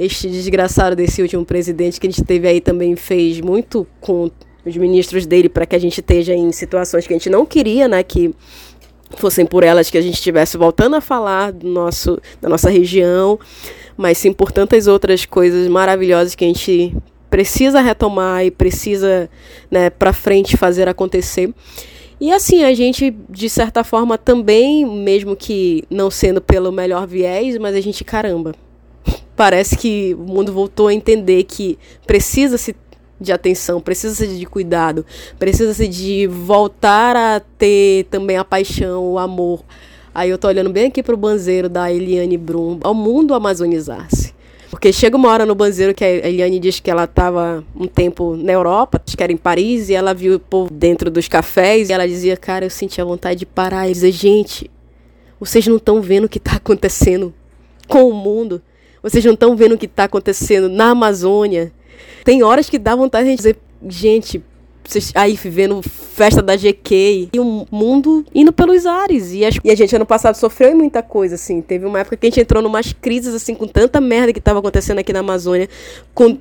este 0.00 0.28
desgraçado 0.28 0.96
desse 0.96 1.20
último 1.20 1.44
presidente 1.44 2.00
que 2.00 2.06
a 2.06 2.10
gente 2.10 2.24
teve 2.24 2.48
aí 2.48 2.58
também 2.58 2.96
fez 2.96 3.38
muito 3.40 3.86
com 4.00 4.30
os 4.64 4.76
ministros 4.76 5.26
dele 5.26 5.48
para 5.48 5.66
que 5.66 5.76
a 5.76 5.78
gente 5.78 6.00
esteja 6.00 6.34
em 6.34 6.50
situações 6.52 7.06
que 7.06 7.12
a 7.12 7.16
gente 7.16 7.28
não 7.28 7.44
queria, 7.44 7.86
né, 7.86 8.02
que 8.02 8.34
fossem 9.16 9.44
por 9.44 9.62
elas 9.62 9.90
que 9.90 9.98
a 9.98 10.00
gente 10.00 10.14
estivesse 10.14 10.56
voltando 10.56 10.96
a 10.96 11.02
falar 11.02 11.52
do 11.52 11.68
nosso, 11.68 12.18
da 12.40 12.48
nossa 12.48 12.70
região, 12.70 13.38
mas 13.94 14.16
sim 14.16 14.32
por 14.32 14.50
tantas 14.50 14.86
outras 14.86 15.26
coisas 15.26 15.68
maravilhosas 15.68 16.34
que 16.34 16.44
a 16.44 16.48
gente 16.48 16.96
precisa 17.28 17.80
retomar 17.80 18.44
e 18.44 18.50
precisa, 18.50 19.28
né, 19.70 19.90
para 19.90 20.14
frente 20.14 20.56
fazer 20.56 20.88
acontecer. 20.88 21.52
E 22.18 22.32
assim, 22.32 22.64
a 22.64 22.72
gente, 22.74 23.14
de 23.28 23.48
certa 23.48 23.84
forma, 23.84 24.16
também, 24.16 24.84
mesmo 24.86 25.36
que 25.36 25.84
não 25.90 26.10
sendo 26.10 26.40
pelo 26.40 26.72
melhor 26.72 27.06
viés, 27.06 27.56
mas 27.58 27.74
a 27.74 27.80
gente, 27.80 28.04
caramba, 28.04 28.54
parece 29.40 29.74
que 29.74 30.14
o 30.18 30.30
mundo 30.30 30.52
voltou 30.52 30.88
a 30.88 30.92
entender 30.92 31.44
que 31.44 31.78
precisa-se 32.06 32.76
de 33.18 33.32
atenção, 33.32 33.80
precisa-se 33.80 34.26
de 34.26 34.44
cuidado, 34.44 35.06
precisa-se 35.38 35.88
de 35.88 36.26
voltar 36.26 37.16
a 37.16 37.40
ter 37.40 38.04
também 38.10 38.36
a 38.36 38.44
paixão, 38.44 39.02
o 39.02 39.18
amor. 39.18 39.64
Aí 40.14 40.28
eu 40.28 40.36
tô 40.36 40.46
olhando 40.46 40.68
bem 40.68 40.88
aqui 40.88 41.02
pro 41.02 41.16
banzeiro 41.16 41.70
da 41.70 41.90
Eliane 41.90 42.36
Brum, 42.36 42.80
ao 42.82 42.92
mundo 42.92 43.32
amazonizar-se. 43.32 44.34
Porque 44.68 44.92
chega 44.92 45.16
uma 45.16 45.30
hora 45.30 45.46
no 45.46 45.54
banzeiro 45.54 45.94
que 45.94 46.04
a 46.04 46.28
Eliane 46.28 46.58
diz 46.58 46.78
que 46.78 46.90
ela 46.90 47.04
estava 47.04 47.64
um 47.74 47.86
tempo 47.86 48.36
na 48.36 48.52
Europa, 48.52 49.00
acho 49.06 49.16
que 49.16 49.22
era 49.22 49.32
em 49.32 49.38
Paris, 49.38 49.88
e 49.88 49.94
ela 49.94 50.12
viu 50.12 50.34
o 50.34 50.38
povo 50.38 50.70
dentro 50.70 51.10
dos 51.10 51.28
cafés, 51.28 51.88
e 51.88 51.94
ela 51.94 52.06
dizia, 52.06 52.36
cara, 52.36 52.66
eu 52.66 52.70
sentia 52.70 53.06
vontade 53.06 53.38
de 53.38 53.46
parar 53.46 53.88
e 53.88 53.92
dizer, 53.92 54.12
gente, 54.12 54.70
vocês 55.40 55.66
não 55.66 55.76
estão 55.76 56.02
vendo 56.02 56.26
o 56.26 56.28
que 56.28 56.36
está 56.36 56.56
acontecendo 56.56 57.32
com 57.88 58.06
o 58.06 58.12
mundo. 58.12 58.60
Vocês 59.02 59.24
não 59.24 59.34
estão 59.34 59.56
vendo 59.56 59.74
o 59.74 59.78
que 59.78 59.86
está 59.86 60.04
acontecendo 60.04 60.68
na 60.68 60.90
Amazônia. 60.90 61.72
Tem 62.24 62.42
horas 62.42 62.68
que 62.68 62.78
dá 62.78 62.94
vontade 62.94 63.28
de 63.28 63.36
dizer, 63.36 63.58
gente, 63.88 64.42
vocês 64.84 65.12
aí 65.14 65.34
vivendo 65.34 65.80
festa 65.82 66.42
da 66.42 66.56
GK 66.56 67.30
e 67.32 67.40
o 67.40 67.66
mundo 67.70 68.24
indo 68.34 68.52
pelos 68.52 68.86
ares. 68.86 69.32
E, 69.32 69.40
e, 69.64 69.70
a 69.70 69.74
gente 69.74 69.94
ano 69.94 70.06
passado 70.06 70.34
sofreu 70.34 70.70
em 70.70 70.74
muita 70.74 71.02
coisa, 71.02 71.36
assim. 71.36 71.62
Teve 71.62 71.86
uma 71.86 72.00
época 72.00 72.16
que 72.16 72.26
a 72.26 72.30
gente 72.30 72.40
entrou 72.40 72.62
numas 72.62 72.92
crises, 72.92 73.34
assim, 73.34 73.54
com 73.54 73.66
tanta 73.66 74.00
merda 74.00 74.32
que 74.32 74.38
estava 74.38 74.58
acontecendo 74.58 74.98
aqui 74.98 75.12
na 75.12 75.20
Amazônia. 75.20 75.68
Com, 76.14 76.34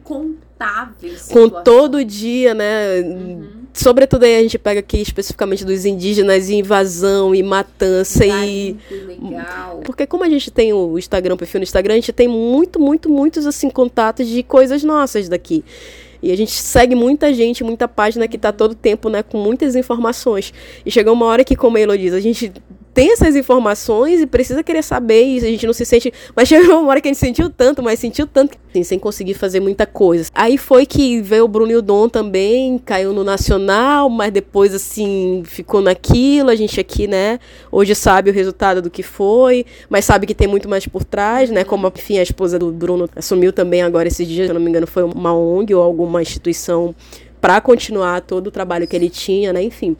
Com 1.33 1.49
todo 1.49 2.03
dia, 2.03 2.53
né? 2.53 3.01
Uhum. 3.01 3.58
Sobretudo 3.73 4.23
aí 4.23 4.35
a 4.35 4.41
gente 4.41 4.57
pega 4.57 4.79
aqui 4.79 4.99
especificamente 5.01 5.63
dos 5.63 5.85
indígenas 5.85 6.49
e 6.49 6.55
invasão 6.55 7.33
e 7.33 7.43
matança 7.43 8.25
e. 8.25 8.75
Legal. 8.89 9.81
Porque 9.85 10.05
como 10.05 10.23
a 10.23 10.29
gente 10.29 10.51
tem 10.51 10.73
o 10.73 10.97
Instagram, 10.97 11.35
o 11.35 11.37
perfil 11.37 11.59
no 11.59 11.63
Instagram, 11.63 11.93
a 11.93 11.97
gente 11.97 12.11
tem 12.11 12.27
muito, 12.27 12.79
muito, 12.79 13.09
muitos 13.09 13.45
assim 13.45 13.69
contatos 13.69 14.27
de 14.27 14.43
coisas 14.43 14.83
nossas 14.83 15.29
daqui. 15.29 15.63
E 16.21 16.31
a 16.31 16.35
gente 16.35 16.51
segue 16.51 16.95
muita 16.95 17.33
gente, 17.33 17.63
muita 17.63 17.87
página 17.87 18.27
que 18.27 18.35
está 18.35 18.51
todo 18.51 18.75
tempo, 18.75 19.09
né, 19.09 19.23
com 19.23 19.37
muitas 19.37 19.75
informações. 19.75 20.53
E 20.85 20.91
chegou 20.91 21.13
uma 21.13 21.25
hora 21.25 21.45
que, 21.45 21.55
como 21.55 21.77
a 21.77 21.79
Elo 21.79 21.97
diz, 21.97 22.13
a 22.13 22.19
gente 22.19 22.51
tem 22.99 23.13
essas 23.13 23.33
informações 23.33 24.19
e 24.19 24.27
precisa 24.27 24.61
querer 24.61 24.83
saber 24.83 25.23
e 25.23 25.37
a 25.37 25.49
gente 25.51 25.65
não 25.65 25.71
se 25.71 25.85
sente. 25.85 26.11
Mas 26.35 26.49
chegou 26.51 26.81
uma 26.81 26.89
hora 26.89 26.99
que 26.99 27.07
a 27.07 27.13
gente 27.13 27.17
sentiu 27.17 27.49
tanto, 27.49 27.81
mas 27.81 27.97
sentiu 27.97 28.27
tanto, 28.27 28.57
assim, 28.69 28.83
sem 28.83 28.99
conseguir 28.99 29.35
fazer 29.35 29.61
muita 29.61 29.85
coisa. 29.85 30.29
Aí 30.35 30.57
foi 30.57 30.85
que 30.85 31.21
veio 31.21 31.45
o 31.45 31.47
Bruno 31.47 31.71
e 31.71 31.77
o 31.77 31.81
Dom 31.81 32.09
também, 32.09 32.77
caiu 32.77 33.13
no 33.13 33.23
Nacional, 33.23 34.09
mas 34.09 34.33
depois, 34.33 34.73
assim, 34.75 35.43
ficou 35.45 35.79
naquilo. 35.79 36.49
A 36.49 36.55
gente 36.57 36.77
aqui, 36.77 37.07
né, 37.07 37.39
hoje 37.71 37.95
sabe 37.95 38.31
o 38.31 38.33
resultado 38.33 38.81
do 38.81 38.89
que 38.89 39.01
foi, 39.01 39.65
mas 39.89 40.03
sabe 40.03 40.27
que 40.27 40.35
tem 40.35 40.49
muito 40.49 40.67
mais 40.67 40.85
por 40.85 41.05
trás, 41.05 41.49
né, 41.49 41.63
como, 41.63 41.87
enfim, 41.87 42.17
a 42.17 42.23
esposa 42.23 42.59
do 42.59 42.69
Bruno 42.69 43.09
assumiu 43.15 43.53
também 43.53 43.81
agora 43.81 44.09
esses 44.09 44.27
dias, 44.27 44.47
se 44.47 44.51
eu 44.51 44.55
não 44.55 44.61
me 44.61 44.69
engano, 44.69 44.85
foi 44.85 45.03
uma 45.03 45.33
ONG 45.33 45.73
ou 45.73 45.81
alguma 45.81 46.21
instituição 46.21 46.93
para 47.39 47.61
continuar 47.61 48.19
todo 48.19 48.47
o 48.47 48.51
trabalho 48.51 48.85
que 48.85 48.93
ele 48.93 49.09
tinha, 49.09 49.53
né, 49.53 49.63
enfim 49.63 49.95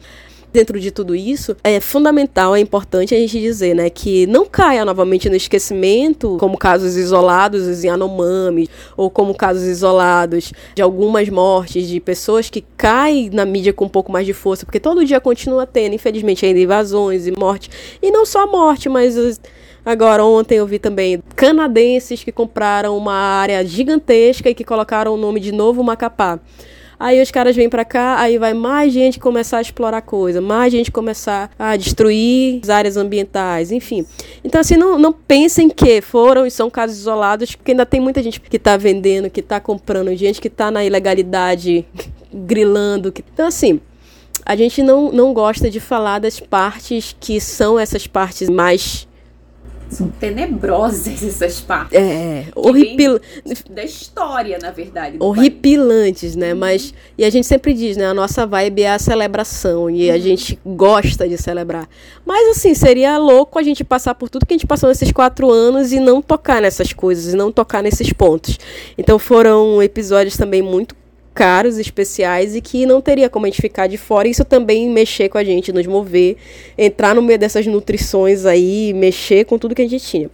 dentro 0.52 0.78
de 0.78 0.90
tudo 0.90 1.14
isso, 1.14 1.56
é 1.62 1.80
fundamental, 1.80 2.54
é 2.54 2.60
importante 2.60 3.14
a 3.14 3.18
gente 3.18 3.40
dizer, 3.40 3.74
né, 3.74 3.90
que 3.90 4.26
não 4.26 4.46
caia 4.46 4.84
novamente 4.84 5.28
no 5.28 5.36
esquecimento, 5.36 6.36
como 6.38 6.58
casos 6.58 6.96
isolados 6.96 7.84
em 7.84 7.88
Anomami, 7.88 8.68
ou 8.96 9.10
como 9.10 9.34
casos 9.34 9.64
isolados 9.64 10.52
de 10.74 10.82
algumas 10.82 11.28
mortes 11.28 11.88
de 11.88 12.00
pessoas 12.00 12.50
que 12.50 12.64
caem 12.76 13.30
na 13.30 13.44
mídia 13.44 13.72
com 13.72 13.84
um 13.84 13.88
pouco 13.88 14.10
mais 14.10 14.26
de 14.26 14.32
força, 14.32 14.64
porque 14.64 14.80
todo 14.80 15.04
dia 15.04 15.20
continua 15.20 15.66
tendo, 15.66 15.94
infelizmente, 15.94 16.44
ainda 16.44 16.60
invasões 16.60 17.26
e 17.26 17.32
morte. 17.32 17.70
E 18.02 18.10
não 18.10 18.26
só 18.26 18.46
morte, 18.46 18.88
mas 18.88 19.16
Agora, 19.84 20.22
ontem 20.22 20.58
eu 20.58 20.66
vi 20.66 20.78
também 20.78 21.22
canadenses 21.34 22.22
que 22.22 22.30
compraram 22.30 22.96
uma 22.96 23.14
área 23.14 23.64
gigantesca 23.64 24.50
e 24.50 24.54
que 24.54 24.62
colocaram 24.62 25.14
o 25.14 25.16
nome 25.16 25.40
de 25.40 25.52
Novo 25.52 25.82
Macapá. 25.82 26.38
Aí 27.00 27.22
os 27.22 27.30
caras 27.30 27.56
vêm 27.56 27.70
para 27.70 27.82
cá, 27.82 28.20
aí 28.20 28.36
vai 28.36 28.52
mais 28.52 28.92
gente 28.92 29.18
começar 29.18 29.56
a 29.56 29.62
explorar 29.62 30.02
coisa, 30.02 30.38
mais 30.38 30.70
gente 30.70 30.90
começar 30.90 31.50
a 31.58 31.74
destruir 31.74 32.60
as 32.62 32.68
áreas 32.68 32.98
ambientais, 32.98 33.72
enfim. 33.72 34.04
Então, 34.44 34.60
assim, 34.60 34.76
não, 34.76 34.98
não 34.98 35.10
pensem 35.10 35.70
que 35.70 36.02
foram 36.02 36.44
e 36.44 36.50
são 36.50 36.68
casos 36.68 36.98
isolados, 36.98 37.54
porque 37.56 37.70
ainda 37.70 37.86
tem 37.86 38.00
muita 38.00 38.22
gente 38.22 38.38
que 38.38 38.56
está 38.58 38.76
vendendo, 38.76 39.30
que 39.30 39.40
está 39.40 39.58
comprando, 39.58 40.14
gente 40.14 40.42
que 40.42 40.48
está 40.48 40.70
na 40.70 40.84
ilegalidade, 40.84 41.86
grilando. 42.30 43.14
Então, 43.32 43.46
assim, 43.46 43.80
a 44.44 44.54
gente 44.54 44.82
não, 44.82 45.10
não 45.10 45.32
gosta 45.32 45.70
de 45.70 45.80
falar 45.80 46.18
das 46.18 46.38
partes 46.38 47.16
que 47.18 47.40
são 47.40 47.78
essas 47.78 48.06
partes 48.06 48.50
mais 48.50 49.08
são 49.90 50.08
tenebrosas 50.08 51.22
essas 51.22 51.60
partes. 51.60 51.98
É, 51.98 52.46
horripilantes. 52.54 53.64
Da 53.68 53.84
história, 53.84 54.58
na 54.60 54.70
verdade. 54.70 55.16
Horripilantes, 55.18 56.36
né? 56.36 56.52
Uhum. 56.52 56.60
Mas. 56.60 56.94
E 57.18 57.24
a 57.24 57.30
gente 57.30 57.46
sempre 57.46 57.74
diz, 57.74 57.96
né? 57.96 58.06
A 58.06 58.14
nossa 58.14 58.46
vibe 58.46 58.82
é 58.82 58.92
a 58.92 58.98
celebração. 58.98 59.90
E 59.90 60.08
uhum. 60.08 60.14
a 60.14 60.18
gente 60.18 60.58
gosta 60.64 61.28
de 61.28 61.36
celebrar. 61.36 61.88
Mas, 62.24 62.56
assim, 62.56 62.74
seria 62.74 63.18
louco 63.18 63.58
a 63.58 63.62
gente 63.62 63.82
passar 63.84 64.14
por 64.14 64.28
tudo 64.28 64.46
que 64.46 64.54
a 64.54 64.56
gente 64.56 64.66
passou 64.66 64.88
nesses 64.88 65.10
quatro 65.12 65.50
anos 65.50 65.92
e 65.92 65.98
não 65.98 66.22
tocar 66.22 66.62
nessas 66.62 66.92
coisas, 66.92 67.32
e 67.32 67.36
não 67.36 67.50
tocar 67.50 67.82
nesses 67.82 68.12
pontos. 68.12 68.58
Então 68.96 69.18
foram 69.18 69.82
episódios 69.82 70.36
também 70.36 70.62
muito 70.62 70.94
caros, 71.40 71.78
especiais 71.78 72.54
e 72.54 72.60
que 72.60 72.84
não 72.84 73.00
teria 73.00 73.30
como 73.30 73.46
a 73.46 73.48
gente 73.48 73.62
ficar 73.62 73.86
de 73.86 73.96
fora. 73.96 74.28
Isso 74.28 74.44
também 74.44 74.90
mexer 74.90 75.30
com 75.30 75.38
a 75.38 75.42
gente, 75.42 75.72
nos 75.72 75.86
mover, 75.86 76.36
entrar 76.76 77.14
no 77.14 77.22
meio 77.22 77.38
dessas 77.38 77.66
nutrições 77.66 78.44
aí, 78.44 78.92
mexer 78.92 79.46
com 79.46 79.58
tudo 79.58 79.74
que 79.74 79.80
a 79.80 79.88
gente 79.88 80.04
tinha. 80.04 80.30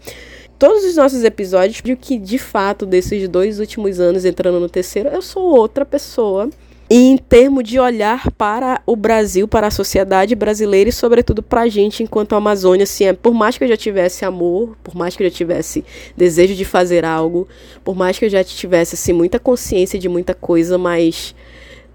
Todos 0.58 0.82
os 0.82 0.96
nossos 0.96 1.22
episódios, 1.22 1.80
que 2.00 2.18
de 2.18 2.38
fato, 2.38 2.84
desses 2.84 3.28
dois 3.28 3.60
últimos 3.60 4.00
anos 4.00 4.24
entrando 4.24 4.58
no 4.58 4.68
terceiro, 4.68 5.08
eu 5.10 5.22
sou 5.22 5.44
outra 5.44 5.84
pessoa 5.84 6.50
em 6.88 7.16
termos 7.16 7.64
de 7.64 7.80
olhar 7.80 8.30
para 8.32 8.80
o 8.86 8.94
Brasil, 8.94 9.48
para 9.48 9.66
a 9.66 9.70
sociedade 9.70 10.36
brasileira 10.36 10.88
e, 10.88 10.92
sobretudo, 10.92 11.42
para 11.42 11.62
a 11.62 11.68
gente 11.68 12.02
enquanto 12.02 12.34
Amazônia. 12.34 12.84
Assim, 12.84 13.04
é, 13.04 13.12
por 13.12 13.34
mais 13.34 13.58
que 13.58 13.64
eu 13.64 13.68
já 13.68 13.76
tivesse 13.76 14.24
amor, 14.24 14.76
por 14.84 14.94
mais 14.94 15.16
que 15.16 15.22
eu 15.24 15.28
já 15.28 15.34
tivesse 15.34 15.84
desejo 16.16 16.54
de 16.54 16.64
fazer 16.64 17.04
algo, 17.04 17.48
por 17.84 17.96
mais 17.96 18.18
que 18.18 18.24
eu 18.24 18.30
já 18.30 18.44
tivesse 18.44 18.94
assim, 18.94 19.12
muita 19.12 19.38
consciência 19.38 19.98
de 19.98 20.08
muita 20.08 20.32
coisa, 20.32 20.78
mas 20.78 21.34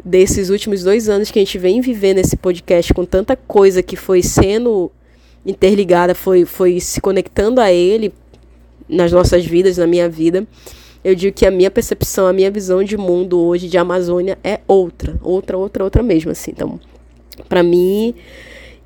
desses 0.04 0.50
últimos 0.50 0.84
dois 0.84 1.08
anos 1.08 1.32
que 1.32 1.40
a 1.40 1.42
gente 1.42 1.58
vem 1.58 1.80
vivendo 1.80 2.18
esse 2.18 2.36
podcast 2.36 2.94
com 2.94 3.06
tanta 3.06 3.36
coisa 3.36 3.82
que 3.82 3.96
foi 3.96 4.22
sendo 4.22 4.92
interligada, 5.46 6.14
foi, 6.14 6.44
foi 6.44 6.80
se 6.82 7.00
conectando 7.00 7.62
a 7.62 7.72
ele 7.72 8.14
nas 8.90 9.12
nossas 9.12 9.46
vidas, 9.46 9.78
na 9.78 9.88
minha 9.88 10.10
vida 10.10 10.46
eu 11.04 11.16
digo 11.16 11.36
que 11.36 11.46
a 11.46 11.52
minha 11.52 11.72
percepção, 11.72 12.28
a 12.28 12.34
minha 12.34 12.52
visão 12.52 12.84
de 12.84 12.98
mundo 12.98 13.40
hoje, 13.40 13.68
de 13.68 13.78
Amazônia, 13.78 14.38
é 14.44 14.60
outra. 14.68 15.20
Outra, 15.24 15.58
outra, 15.58 15.84
outra 15.84 16.04
mesmo, 16.04 16.32
assim. 16.32 16.52
Então, 16.52 16.80
para 17.50 17.64
mim, 17.64 18.14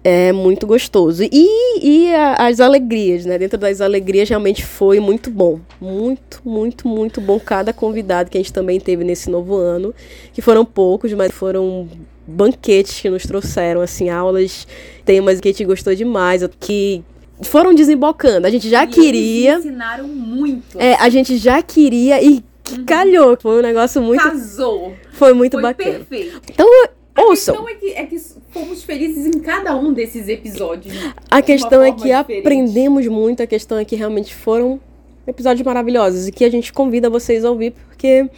é 0.03 0.31
muito 0.31 0.65
gostoso. 0.65 1.23
E, 1.23 1.79
e 1.81 2.13
a, 2.13 2.47
as 2.47 2.59
alegrias, 2.59 3.25
né? 3.25 3.37
Dentro 3.37 3.57
das 3.57 3.81
alegrias, 3.81 4.29
realmente 4.29 4.63
foi 4.63 4.99
muito 4.99 5.29
bom. 5.29 5.59
Muito, 5.81 6.41
muito, 6.45 6.87
muito 6.87 7.19
bom. 7.19 7.39
Cada 7.39 7.73
convidado 7.73 8.29
que 8.29 8.37
a 8.37 8.41
gente 8.41 8.53
também 8.53 8.79
teve 8.79 9.03
nesse 9.03 9.29
novo 9.29 9.55
ano, 9.55 9.93
que 10.31 10.41
foram 10.41 10.63
poucos, 10.63 11.11
mas 11.13 11.33
foram 11.33 11.89
banquetes 12.27 13.01
que 13.01 13.09
nos 13.09 13.23
trouxeram, 13.23 13.81
assim, 13.81 14.09
aulas, 14.09 14.67
temas 15.03 15.41
que 15.41 15.49
a 15.49 15.51
gente 15.51 15.65
gostou 15.65 15.93
demais, 15.93 16.47
que 16.59 17.03
foram 17.41 17.73
desembocando. 17.73 18.47
A 18.47 18.49
gente 18.49 18.69
já 18.69 18.83
e 18.83 18.87
queria. 18.87 19.53
Eles 19.53 19.65
ensinaram 19.65 20.07
muito. 20.07 20.79
É, 20.79 20.95
a 20.95 21.09
gente 21.09 21.37
já 21.37 21.61
queria 21.61 22.21
e 22.21 22.43
uhum. 22.71 22.85
calhou. 22.85 23.37
Foi 23.39 23.59
um 23.59 23.61
negócio 23.61 24.01
muito. 24.01 24.23
Casou. 24.23 24.93
Foi 25.11 25.33
muito 25.33 25.53
Foi 25.53 25.61
bacana. 25.61 25.99
Perfeito. 25.99 26.41
Então, 26.49 26.67
a 27.15 27.21
ouçam. 27.21 27.55
questão 27.55 27.69
é 27.69 27.73
que, 27.75 27.91
é 27.91 28.05
que 28.05 28.19
fomos 28.51 28.83
felizes 28.83 29.25
em 29.25 29.39
cada 29.39 29.75
um 29.75 29.93
desses 29.93 30.27
episódios. 30.27 30.93
A 31.29 31.41
questão 31.41 31.81
é 31.81 31.91
que 31.91 32.03
diferente. 32.03 32.39
aprendemos 32.39 33.07
muito. 33.07 33.43
A 33.43 33.47
questão 33.47 33.77
é 33.77 33.85
que 33.85 33.95
realmente 33.95 34.33
foram 34.33 34.79
episódios 35.27 35.65
maravilhosos 35.65 36.27
e 36.27 36.31
que 36.31 36.45
a 36.45 36.51
gente 36.51 36.71
convida 36.71 37.09
vocês 37.09 37.43
a 37.43 37.49
ouvir 37.49 37.71
porque 37.71 38.29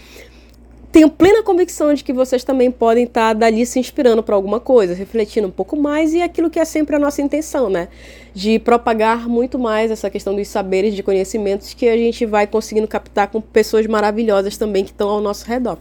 tenho 0.91 1.09
plena 1.09 1.43
convicção 1.43 1.93
de 1.93 2.03
que 2.03 2.13
vocês 2.13 2.43
também 2.43 2.71
podem 2.71 3.03
estar 3.03 3.33
dali 3.33 3.65
se 3.65 3.77
inspirando 3.77 4.23
para 4.23 4.35
alguma 4.35 4.59
coisa, 4.59 4.93
refletindo 4.93 5.47
um 5.47 5.51
pouco 5.51 5.75
mais 5.75 6.13
e 6.13 6.21
aquilo 6.21 6.49
que 6.49 6.59
é 6.59 6.65
sempre 6.65 6.95
a 6.95 6.99
nossa 6.99 7.21
intenção, 7.21 7.69
né? 7.69 7.89
De 8.37 8.59
propagar 8.59 9.27
muito 9.27 9.57
mais 9.57 9.89
essa 9.89 10.11
questão 10.11 10.35
dos 10.35 10.47
saberes, 10.47 10.93
de 10.93 11.01
conhecimentos 11.01 11.73
que 11.73 11.89
a 11.89 11.97
gente 11.97 12.23
vai 12.23 12.45
conseguindo 12.45 12.87
captar 12.87 13.29
com 13.29 13.41
pessoas 13.41 13.87
maravilhosas 13.87 14.55
também 14.55 14.83
que 14.83 14.91
estão 14.91 15.09
ao 15.09 15.19
nosso 15.19 15.43
redor. 15.43 15.79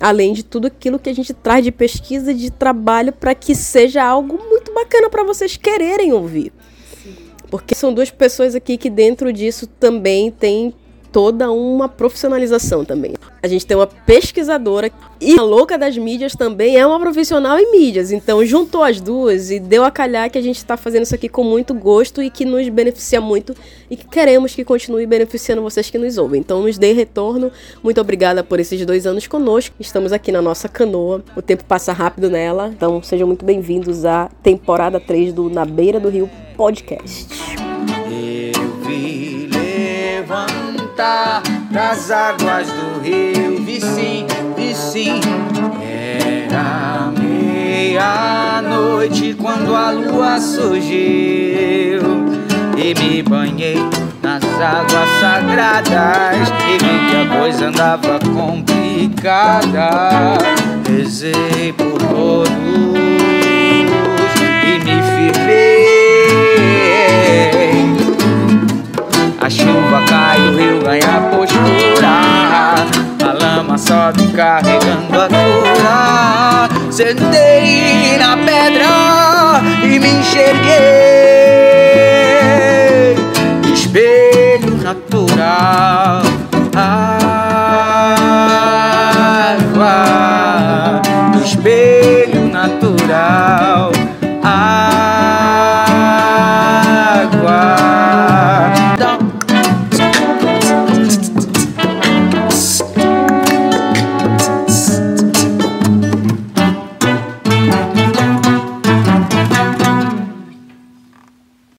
Além 0.00 0.32
de 0.32 0.44
tudo 0.44 0.68
aquilo 0.68 0.96
que 0.96 1.10
a 1.10 1.12
gente 1.12 1.34
traz 1.34 1.64
de 1.64 1.72
pesquisa, 1.72 2.32
de 2.32 2.52
trabalho, 2.52 3.12
para 3.12 3.34
que 3.34 3.52
seja 3.52 4.04
algo 4.04 4.38
muito 4.48 4.72
bacana 4.72 5.10
para 5.10 5.24
vocês 5.24 5.56
quererem 5.56 6.12
ouvir. 6.12 6.52
Porque 7.50 7.74
são 7.74 7.92
duas 7.92 8.12
pessoas 8.12 8.54
aqui 8.54 8.76
que 8.76 8.88
dentro 8.88 9.32
disso 9.32 9.66
também 9.66 10.30
tem 10.30 10.72
toda 11.12 11.50
uma 11.50 11.88
profissionalização 11.88 12.84
também. 12.84 13.14
A 13.42 13.48
gente 13.48 13.66
tem 13.66 13.76
uma 13.76 13.86
pesquisadora 13.86 14.90
e 15.20 15.38
a 15.38 15.42
louca 15.42 15.78
das 15.78 15.96
mídias 15.96 16.34
também 16.34 16.76
é 16.76 16.86
uma 16.86 16.98
profissional 17.00 17.58
em 17.58 17.70
mídias. 17.70 18.12
Então 18.12 18.44
juntou 18.44 18.82
as 18.82 19.00
duas 19.00 19.50
e 19.50 19.58
deu 19.58 19.84
a 19.84 19.90
calhar 19.90 20.30
que 20.30 20.38
a 20.38 20.42
gente 20.42 20.56
está 20.56 20.76
fazendo 20.76 21.02
isso 21.02 21.14
aqui 21.14 21.28
com 21.28 21.44
muito 21.44 21.74
gosto 21.74 22.22
e 22.22 22.30
que 22.30 22.44
nos 22.44 22.68
beneficia 22.68 23.20
muito 23.20 23.54
e 23.90 23.96
que 23.96 24.06
queremos 24.06 24.54
que 24.54 24.64
continue 24.64 25.06
beneficiando 25.06 25.62
vocês 25.62 25.90
que 25.90 25.98
nos 25.98 26.18
ouvem. 26.18 26.40
Então 26.40 26.62
nos 26.62 26.78
dê 26.78 26.92
retorno. 26.92 27.50
Muito 27.82 28.00
obrigada 28.00 28.44
por 28.44 28.60
esses 28.60 28.84
dois 28.84 29.06
anos 29.06 29.26
conosco. 29.26 29.74
Estamos 29.80 30.12
aqui 30.12 30.30
na 30.30 30.42
nossa 30.42 30.68
canoa. 30.68 31.22
O 31.36 31.42
tempo 31.42 31.64
passa 31.64 31.92
rápido 31.92 32.30
nela. 32.30 32.68
Então 32.68 33.02
sejam 33.02 33.26
muito 33.26 33.44
bem-vindos 33.44 34.04
à 34.04 34.30
temporada 34.42 35.00
3 35.00 35.32
do 35.32 35.48
Na 35.48 35.64
Beira 35.64 35.98
do 35.98 36.08
Rio 36.08 36.28
podcast. 36.56 37.28
Eu 38.10 38.72
vi 38.84 39.48
das 40.98 42.10
águas 42.10 42.66
do 42.66 43.00
rio, 43.00 43.62
vi 43.64 43.80
sim, 43.80 44.26
vi 44.56 44.74
sim. 44.74 45.20
Era 45.80 47.12
meia-noite 47.16 49.34
quando 49.34 49.76
a 49.76 49.92
lua 49.92 50.40
surgiu 50.40 52.02
e 52.76 52.94
me 52.98 53.22
banhei 53.22 53.78
nas 54.20 54.42
águas 54.60 55.08
sagradas 55.20 56.48
e 56.68 56.72
vi 56.82 57.10
que 57.10 57.14
a 57.14 57.26
coisa 57.38 57.68
andava 57.68 58.18
complicada. 58.34 59.90
Rezei 60.84 61.72
por 61.74 62.02
todos 62.08 62.50
e 64.64 64.78
me 64.80 65.00
firmei 65.32 65.98
a 69.48 69.50
chuva 69.50 70.02
cai, 70.06 70.38
o 70.46 70.54
rio 70.54 70.78
ganha 70.82 71.22
postura. 71.30 72.74
A 73.26 73.32
lama 73.32 73.78
sobe 73.78 74.26
carregando 74.36 75.18
a 75.18 75.26
cura. 75.26 76.68
Sentei 76.90 78.18
na 78.18 78.36
pedra 78.36 79.62
e 79.82 79.98
me 79.98 80.10
enxerguei. 80.18 80.76
Espelho 83.72 84.76
natural. 84.82 86.20
Água, 86.76 87.00
espelho 91.42 92.52
natural. 92.52 93.77